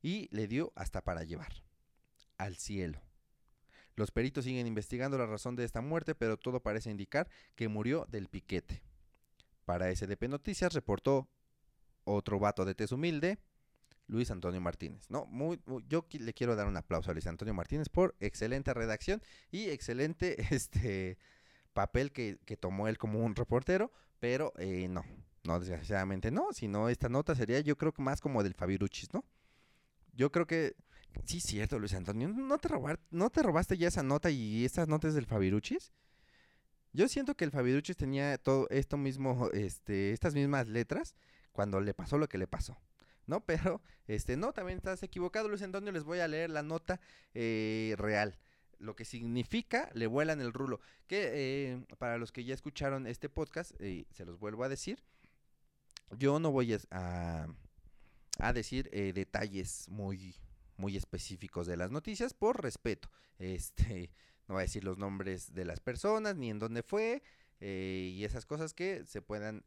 [0.00, 1.52] y le dio hasta para llevar.
[2.38, 3.02] Al cielo.
[3.94, 8.06] Los peritos siguen investigando la razón de esta muerte, pero todo parece indicar que murió
[8.08, 8.80] del piquete.
[9.66, 11.28] Para SDP Noticias reportó
[12.04, 13.38] otro vato de tez humilde,
[14.06, 15.10] Luis Antonio Martínez.
[15.10, 19.20] No, muy, yo le quiero dar un aplauso a Luis Antonio Martínez por excelente redacción
[19.50, 21.18] y excelente este
[21.74, 25.04] papel que, tomó él como un reportero, pero eh, no,
[25.44, 29.24] no, desgraciadamente no, sino esta nota sería yo creo que más como del Fabiruchis, ¿no?
[30.12, 30.76] Yo creo que,
[31.24, 34.88] sí, cierto, Luis Antonio, ¿no te, robar, ¿no te robaste ya esa nota y estas
[34.88, 35.92] notas del Fabiruchis?
[36.92, 41.16] Yo siento que el Fabiruchis tenía todo esto mismo, este, estas mismas letras
[41.52, 42.78] cuando le pasó lo que le pasó.
[43.26, 43.40] ¿no?
[43.46, 47.00] Pero, este, no, también estás equivocado, Luis Antonio, les voy a leer la nota
[47.34, 48.38] eh, real
[48.78, 50.80] lo que significa le vuelan el rulo.
[51.06, 55.02] Que eh, para los que ya escucharon este podcast, eh, se los vuelvo a decir,
[56.10, 57.48] yo no voy a,
[58.38, 60.34] a decir eh, detalles muy,
[60.76, 63.10] muy específicos de las noticias por respeto.
[63.38, 64.10] Este,
[64.48, 67.22] no voy a decir los nombres de las personas, ni en dónde fue,
[67.60, 69.64] y esas cosas que se puedan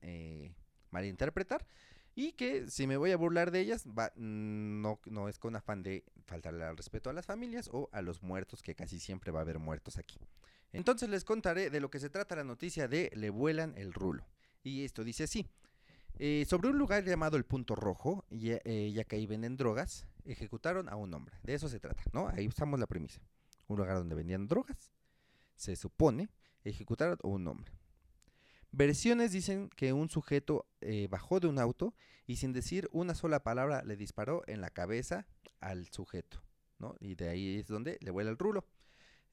[0.92, 1.66] malinterpretar.
[2.20, 5.84] Y que si me voy a burlar de ellas, va, no, no es con afán
[5.84, 9.40] de faltarle al respeto a las familias o a los muertos, que casi siempre va
[9.40, 10.20] a haber muertos aquí.
[10.74, 14.26] Entonces les contaré de lo que se trata la noticia de Le vuelan el rulo.
[14.64, 15.48] Y esto dice así.
[16.20, 20.08] Eh, sobre un lugar llamado el Punto Rojo, ya, eh, ya, que ahí venden drogas,
[20.26, 21.36] ejecutaron a un hombre.
[21.44, 22.28] De eso se trata, ¿no?
[22.30, 23.22] Ahí usamos la premisa.
[23.68, 24.92] Un lugar donde vendían drogas,
[25.56, 26.30] se supone,
[26.64, 27.72] ejecutaron a un hombre.
[28.72, 31.94] Versiones dicen que un sujeto eh, bajó de un auto
[32.26, 35.26] y sin decir una sola palabra le disparó en la cabeza
[35.60, 36.44] al sujeto,
[36.80, 36.96] ¿no?
[37.00, 38.66] Y de ahí es donde le vuela el rulo.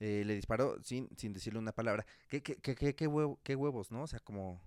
[0.01, 2.05] Eh, le disparó sin, sin decirle una palabra.
[2.29, 3.09] ¿Qué, qué, qué, qué, qué,
[3.43, 4.03] qué huevos, no?
[4.03, 4.61] O sea, como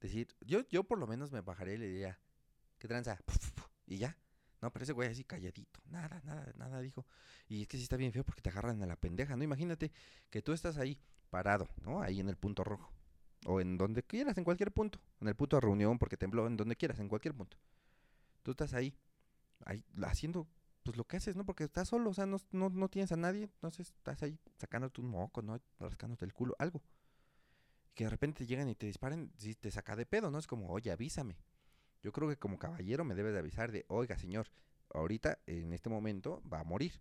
[0.00, 2.18] decir, yo, yo por lo menos me bajaría y le diría,
[2.78, 3.18] ¿qué tranza?
[3.86, 4.16] Y ya.
[4.62, 5.80] No, pero ese güey así calladito.
[5.86, 7.04] Nada, nada, nada dijo.
[7.48, 9.42] Y es que sí está bien feo porque te agarran a la pendeja, ¿no?
[9.42, 9.90] Imagínate
[10.30, 10.96] que tú estás ahí
[11.28, 12.00] parado, ¿no?
[12.00, 12.92] Ahí en el punto rojo
[13.46, 15.00] o en donde quieras, en cualquier punto.
[15.20, 17.56] En el punto de reunión, porque tembló, en donde quieras, en cualquier punto.
[18.42, 18.94] Tú estás ahí,
[19.64, 20.46] ahí haciendo
[20.82, 21.44] pues lo que haces, ¿no?
[21.44, 25.00] Porque estás solo, o sea, no, no, no tienes a nadie, entonces estás ahí sacándote
[25.00, 25.60] un moco, ¿no?
[25.78, 26.82] Rascándote el culo, algo.
[27.94, 30.38] Que de repente llegan y te disparen, si te saca de pedo, ¿no?
[30.38, 31.36] Es como, oye, avísame.
[32.02, 34.48] Yo creo que como caballero me debes de avisar de, oiga, señor,
[34.94, 37.00] ahorita, en este momento, va a morir.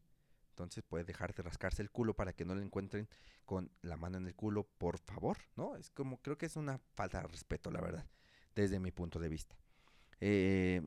[0.50, 3.08] Entonces puede dejar de rascarse el culo para que no le encuentren
[3.46, 5.78] con la mano en el culo, por favor, ¿no?
[5.78, 8.06] Es como, creo que es una falta de respeto, la verdad,
[8.56, 9.56] desde mi punto de vista.
[10.20, 10.82] Eh,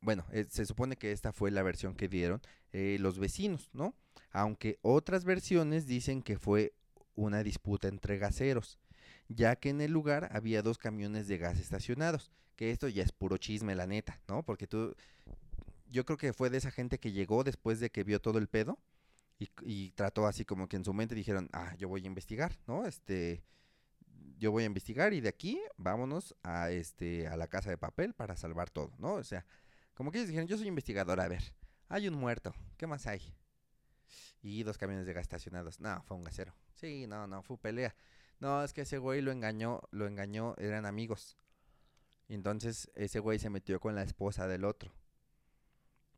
[0.00, 2.40] bueno, eh, se supone que esta fue la versión que dieron
[2.72, 3.96] eh, los vecinos, ¿no?
[4.30, 6.74] Aunque otras versiones dicen que fue
[7.16, 8.78] una disputa entre gaseros,
[9.28, 13.12] ya que en el lugar había dos camiones de gas estacionados, que esto ya es
[13.12, 14.42] puro chisme, la neta, ¿no?
[14.44, 14.94] Porque tú,
[15.90, 18.48] yo creo que fue de esa gente que llegó después de que vio todo el
[18.48, 18.78] pedo
[19.38, 22.86] y, trató así como que en su mente dijeron, ah, yo voy a investigar, ¿no?
[22.86, 23.42] Este,
[24.38, 28.14] yo voy a investigar y de aquí vámonos a, este, a la casa de papel
[28.14, 29.14] para salvar todo, ¿no?
[29.14, 29.44] O sea,
[29.94, 31.42] como que ellos dijeron, yo soy investigador, a ver,
[31.88, 32.54] Hay un muerto.
[32.76, 33.34] ¿Qué más hay?
[34.46, 35.80] Y dos camiones de gas estacionados.
[35.80, 36.54] No, fue un gasero.
[36.74, 37.96] Sí, no, no, fue pelea.
[38.38, 41.36] No, es que ese güey lo engañó, lo engañó, eran amigos.
[42.28, 44.92] Entonces ese güey se metió con la esposa del otro.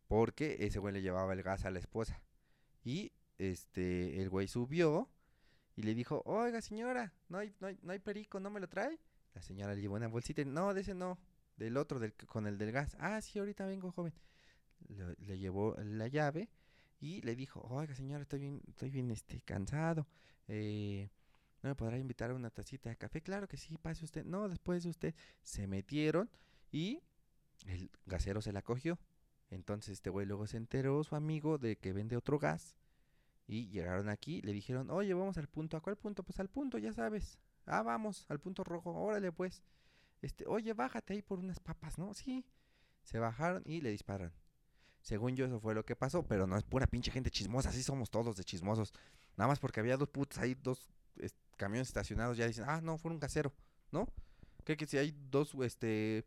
[0.09, 2.21] Porque ese güey le llevaba el gas a la esposa.
[2.85, 5.09] Y este, el güey subió
[5.75, 8.69] y le dijo, oiga señora, no hay, no hay, no hay perico, ¿no me lo
[8.69, 9.01] trae?
[9.33, 11.19] La señora le llevó una bolsita no, de ese no,
[11.57, 12.95] del otro, del, con el del gas.
[13.01, 14.13] Ah, sí, ahorita vengo, joven.
[15.19, 16.51] Le llevó la llave
[17.01, 20.07] y le dijo, oiga señora, estoy bien, estoy bien este, cansado.
[20.49, 21.11] Eh,
[21.63, 23.21] ¿No me podrá invitar a una tacita de café?
[23.21, 24.25] Claro que sí, pase usted.
[24.25, 25.15] No, después de usted.
[25.43, 26.31] Se metieron
[26.71, 27.03] y
[27.67, 28.99] el gasero se la cogió.
[29.51, 32.77] Entonces este güey luego se enteró, su amigo, de que vende otro gas.
[33.47, 35.77] Y llegaron aquí, le dijeron, oye, vamos al punto.
[35.77, 36.23] ¿A cuál punto?
[36.23, 37.39] Pues al punto, ya sabes.
[37.65, 38.93] Ah, vamos, al punto rojo.
[38.93, 39.63] Órale, pues.
[40.21, 42.13] Este, oye, bájate ahí por unas papas, ¿no?
[42.15, 42.45] Sí.
[43.03, 44.38] Se bajaron y le dispararon.
[45.09, 47.71] Según yo, eso fue lo que pasó, pero no es pura pinche gente chismosa.
[47.71, 48.93] Así somos todos de chismosos.
[49.39, 50.87] Nada más porque había dos putos ahí, dos
[51.57, 53.55] camiones estacionados, ya dicen, ah, no, fue un casero,
[53.91, 54.07] ¿no?
[54.67, 56.27] ¿Qué que si hay dos, este.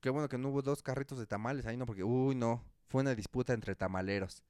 [0.00, 2.64] Qué bueno que no hubo dos carritos de tamales ahí, no, porque, uy, no.
[2.86, 4.44] Fue una disputa entre tamaleros.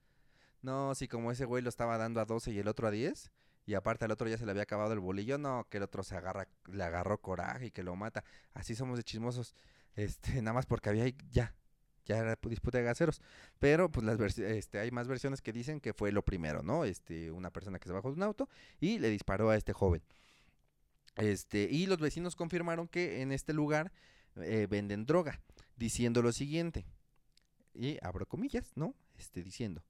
[0.60, 3.32] No, sí, como ese güey lo estaba dando a 12 y el otro a 10.
[3.64, 6.02] Y aparte al otro ya se le había acabado el bolillo, no, que el otro
[6.02, 8.22] se agarra, le agarró coraje y que lo mata.
[8.52, 9.54] Así somos de chismosos.
[9.94, 11.54] Este, nada más porque había ya,
[12.04, 13.20] ya era pu- disputa de gaseros.
[13.58, 16.84] Pero pues las este, hay más versiones que dicen que fue lo primero, ¿no?
[16.84, 18.48] Este, una persona que se bajó de un auto
[18.80, 20.02] y le disparó a este joven.
[21.16, 23.92] Este, y los vecinos confirmaron que en este lugar
[24.36, 25.40] eh, venden droga,
[25.76, 26.86] diciendo lo siguiente.
[27.74, 28.94] Y abro comillas, ¿no?
[29.18, 29.82] Este, diciendo.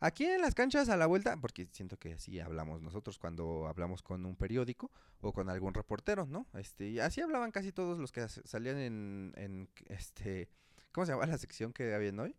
[0.00, 4.00] Aquí en las canchas a la vuelta, porque siento que así hablamos nosotros cuando hablamos
[4.00, 6.46] con un periódico o con algún reportero, ¿no?
[6.54, 10.48] Este, así hablaban casi todos los que salían en, en, este,
[10.92, 12.36] ¿cómo se llama la sección que habían hoy?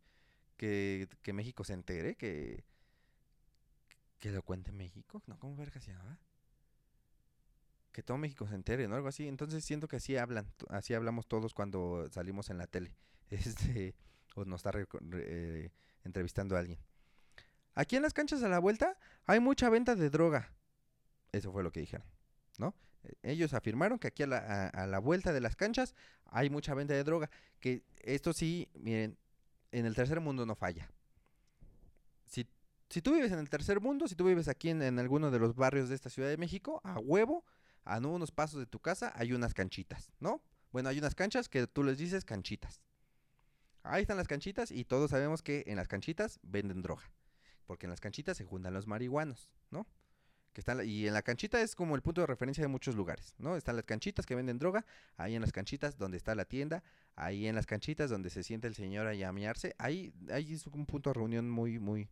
[0.57, 2.63] Que, que México se entere, que,
[4.19, 5.39] que lo cuente México, ¿no?
[5.39, 6.19] ¿Cómo verga se llamaba?
[7.91, 8.95] Que todo México se entere, ¿no?
[8.95, 9.27] Algo así.
[9.27, 12.93] Entonces siento que así hablan, así hablamos todos cuando salimos en la tele,
[13.29, 13.95] este,
[14.35, 15.71] o nos está re- eh,
[16.03, 16.79] entrevistando a alguien.
[17.75, 20.53] Aquí en las canchas a la vuelta hay mucha venta de droga.
[21.31, 22.05] Eso fue lo que dijeron,
[22.57, 22.75] ¿no?
[23.23, 27.29] Ellos afirmaron que aquí a la, vuelta de las canchas hay mucha venta de droga.
[27.59, 29.17] Que esto sí, miren,
[29.71, 30.91] en el tercer mundo no falla.
[32.25, 32.47] Si,
[32.89, 35.39] si tú vives en el tercer mundo, si tú vives aquí en, en alguno de
[35.39, 37.45] los barrios de esta Ciudad de México, a huevo,
[37.83, 40.41] a no unos pasos de tu casa hay unas canchitas, ¿no?
[40.71, 42.81] Bueno, hay unas canchas que tú les dices canchitas.
[43.83, 47.11] Ahí están las canchitas y todos sabemos que en las canchitas venden droga.
[47.65, 49.87] Porque en las canchitas se juntan los marihuanos, ¿no?
[50.53, 53.35] Que están, y en la canchita es como el punto de referencia de muchos lugares,
[53.37, 53.55] ¿no?
[53.55, 54.85] Están las canchitas que venden droga,
[55.17, 56.83] ahí en las canchitas donde está la tienda,
[57.15, 60.85] ahí en las canchitas donde se siente el señor a llamearse, ahí, ahí es un
[60.85, 62.09] punto de reunión muy, muy,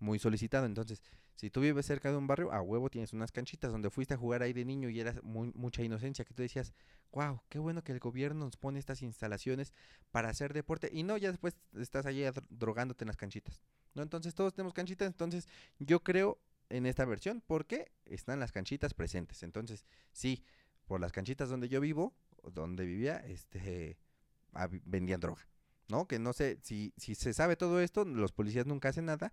[0.00, 0.66] muy solicitado.
[0.66, 1.00] Entonces,
[1.36, 4.16] si tú vives cerca de un barrio, a huevo tienes unas canchitas donde fuiste a
[4.16, 6.72] jugar ahí de niño y eras muy, mucha inocencia, que tú decías,
[7.12, 9.74] wow, qué bueno que el gobierno nos pone estas instalaciones
[10.10, 10.88] para hacer deporte.
[10.90, 13.60] Y no, ya después estás allí drogándote en las canchitas.
[13.94, 14.02] ¿no?
[14.02, 15.46] Entonces todos tenemos canchitas, entonces
[15.78, 16.38] yo creo
[16.70, 19.42] en esta versión porque están las canchitas presentes.
[19.42, 20.44] Entonces, sí,
[20.86, 22.14] por las canchitas donde yo vivo,
[22.52, 23.98] donde vivía, este,
[24.52, 25.46] hab- vendían droga.
[25.88, 26.08] ¿No?
[26.08, 29.32] Que no sé, si, si se sabe todo esto, los policías nunca hacen nada,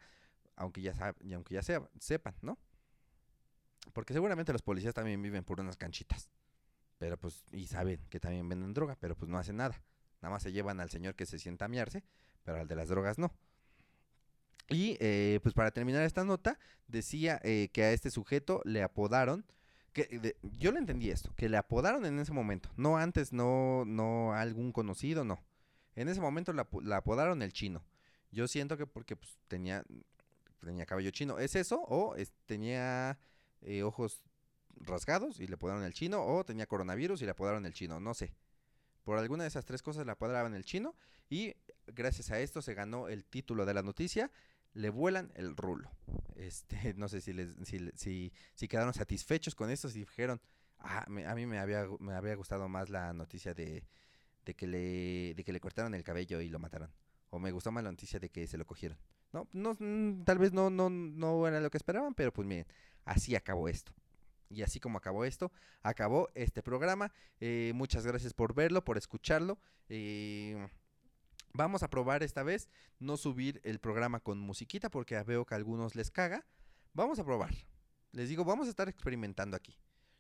[0.56, 2.60] aunque ya, sab- y aunque ya sepan, ¿no?
[3.93, 6.30] Porque seguramente los policías también viven por unas canchitas.
[6.98, 9.82] Pero pues, y saben que también venden droga, pero pues no hacen nada.
[10.22, 12.04] Nada más se llevan al señor que se sienta a miarse,
[12.43, 13.34] pero al de las drogas no.
[14.69, 19.45] Y eh, pues para terminar esta nota, decía eh, que a este sujeto le apodaron,
[19.91, 23.84] que de- yo le entendí esto, que le apodaron en ese momento, no antes, no,
[23.86, 25.43] no algún conocido, no.
[25.95, 27.84] En ese momento la, apo- la apodaron el chino.
[28.32, 29.84] Yo siento que porque pues, tenía,
[30.62, 31.38] tenía cabello chino.
[31.38, 31.84] ¿Es eso?
[31.88, 32.15] ¿O
[32.47, 33.19] tenía
[33.62, 34.23] eh, ojos
[34.78, 36.26] rasgados y le apodaron el chino?
[36.26, 37.99] ¿O tenía coronavirus y le apodaron el chino?
[37.99, 38.34] No sé.
[39.04, 40.96] Por alguna de esas tres cosas le apodaron el chino
[41.29, 41.54] y
[41.88, 44.31] gracias a esto se ganó el título de la noticia.
[44.74, 45.92] Le vuelan el rulo.
[46.36, 50.42] Este, no sé si les, si, si, si quedaron satisfechos con esto, si dijeron,
[50.80, 53.84] ah, a mí me había, me había gustado más la noticia de,
[54.46, 56.92] de que le, de que le cortaron el cabello y lo mataron.
[57.30, 58.98] O me gustó más la noticia de que se lo cogieron.
[59.32, 62.67] No, no, mm, tal vez no, no, no era lo que esperaban, pero pues miren,
[63.06, 63.92] así acabó esto.
[64.50, 65.52] Y así como acabó esto,
[65.82, 67.12] acabó este programa.
[67.40, 69.58] Eh, muchas gracias por verlo, por escucharlo.
[69.90, 70.67] Eh,
[71.54, 72.67] vamos a probar esta vez
[72.99, 76.45] no subir el programa con musiquita porque veo que a algunos les caga.
[76.93, 77.54] Vamos a probar.
[78.12, 79.77] Les digo, vamos a estar experimentando aquí.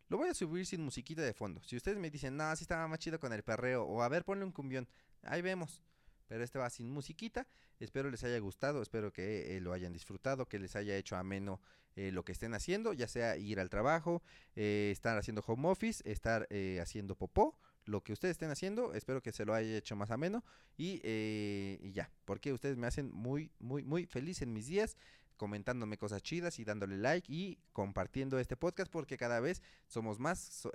[0.09, 1.61] Lo voy a subir sin musiquita de fondo.
[1.63, 4.23] Si ustedes me dicen, no, sí estaba más chido con el perreo, o a ver,
[4.23, 4.87] ponle un cumbión,
[5.23, 5.81] ahí vemos.
[6.27, 7.47] pero este va sin musiquita.
[7.79, 11.61] Espero les haya gustado, espero que eh, lo hayan disfrutado, que les haya hecho ameno
[11.95, 14.23] eh, lo que estén haciendo, ya sea ir al trabajo,
[14.55, 16.47] eh, estar haciendo home office, estar
[16.81, 20.43] haciendo popó, lo que ustedes estén haciendo, espero que se lo haya hecho más ameno
[20.77, 24.95] y, y ya, porque ustedes me hacen muy, muy, muy feliz en mis días
[25.37, 30.67] comentándome cosas chidas y dándole like y compartiendo este podcast porque cada vez somos más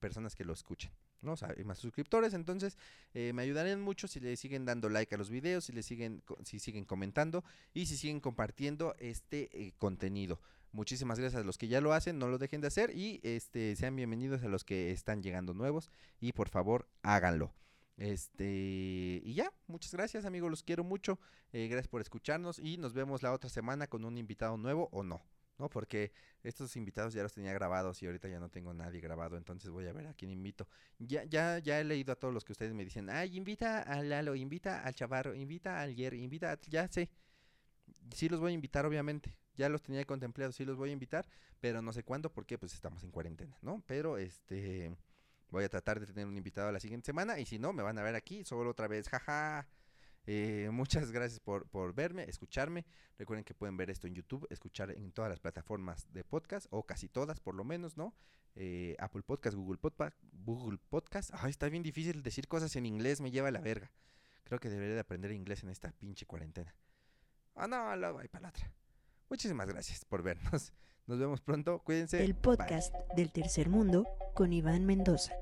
[0.00, 0.90] personas que lo escuchan.
[1.22, 1.32] ¿no?
[1.32, 2.76] O sea, hay más suscriptores, entonces
[3.14, 6.22] eh, me ayudarían mucho si le siguen dando like a los videos, si le siguen,
[6.44, 7.44] si siguen comentando
[7.74, 10.40] y si siguen compartiendo este eh, contenido.
[10.72, 13.74] Muchísimas gracias a los que ya lo hacen, no lo dejen de hacer y este
[13.76, 15.90] sean bienvenidos a los que están llegando nuevos
[16.20, 17.54] y por favor háganlo.
[17.96, 21.18] Este, y ya, muchas gracias amigos, los quiero mucho.
[21.52, 25.02] Eh, gracias por escucharnos y nos vemos la otra semana con un invitado nuevo o
[25.02, 25.22] no.
[25.58, 25.68] ¿no?
[25.68, 26.12] Porque
[26.42, 29.86] estos invitados ya los tenía grabados y ahorita ya no tengo nadie grabado, entonces voy
[29.86, 30.68] a ver a quién invito.
[30.98, 34.02] Ya, ya, ya he leído a todos los que ustedes me dicen, ay, invita a
[34.02, 36.60] Lalo, invita al Chavarro, invita al Jerry, invita a...
[36.68, 37.10] Ya sé,
[38.14, 41.28] sí los voy a invitar obviamente, ya los tenía contemplados, sí los voy a invitar,
[41.60, 43.82] pero no sé cuándo porque pues estamos en cuarentena, ¿no?
[43.86, 44.96] Pero este...
[45.50, 47.96] Voy a tratar de tener un invitado la siguiente semana y si no, me van
[47.98, 49.66] a ver aquí solo otra vez, jaja.
[50.26, 52.84] Eh, muchas gracias por, por, verme, escucharme.
[53.18, 56.84] Recuerden que pueden ver esto en YouTube, escuchar en todas las plataformas de podcast, o
[56.84, 58.14] casi todas por lo menos, ¿no?
[58.56, 61.30] Eh, Apple Podcast, Google Podcast, Google Podcast.
[61.32, 63.90] Ay, está bien difícil decir cosas en inglés, me lleva a la verga.
[64.44, 66.74] Creo que debería de aprender inglés en esta pinche cuarentena.
[67.54, 68.52] Ah, no, luego hay para la.
[69.30, 70.72] Muchísimas gracias por vernos.
[71.06, 71.80] Nos vemos pronto.
[71.84, 72.22] Cuídense.
[72.22, 75.32] El podcast del tercer mundo con Iván Mendoza.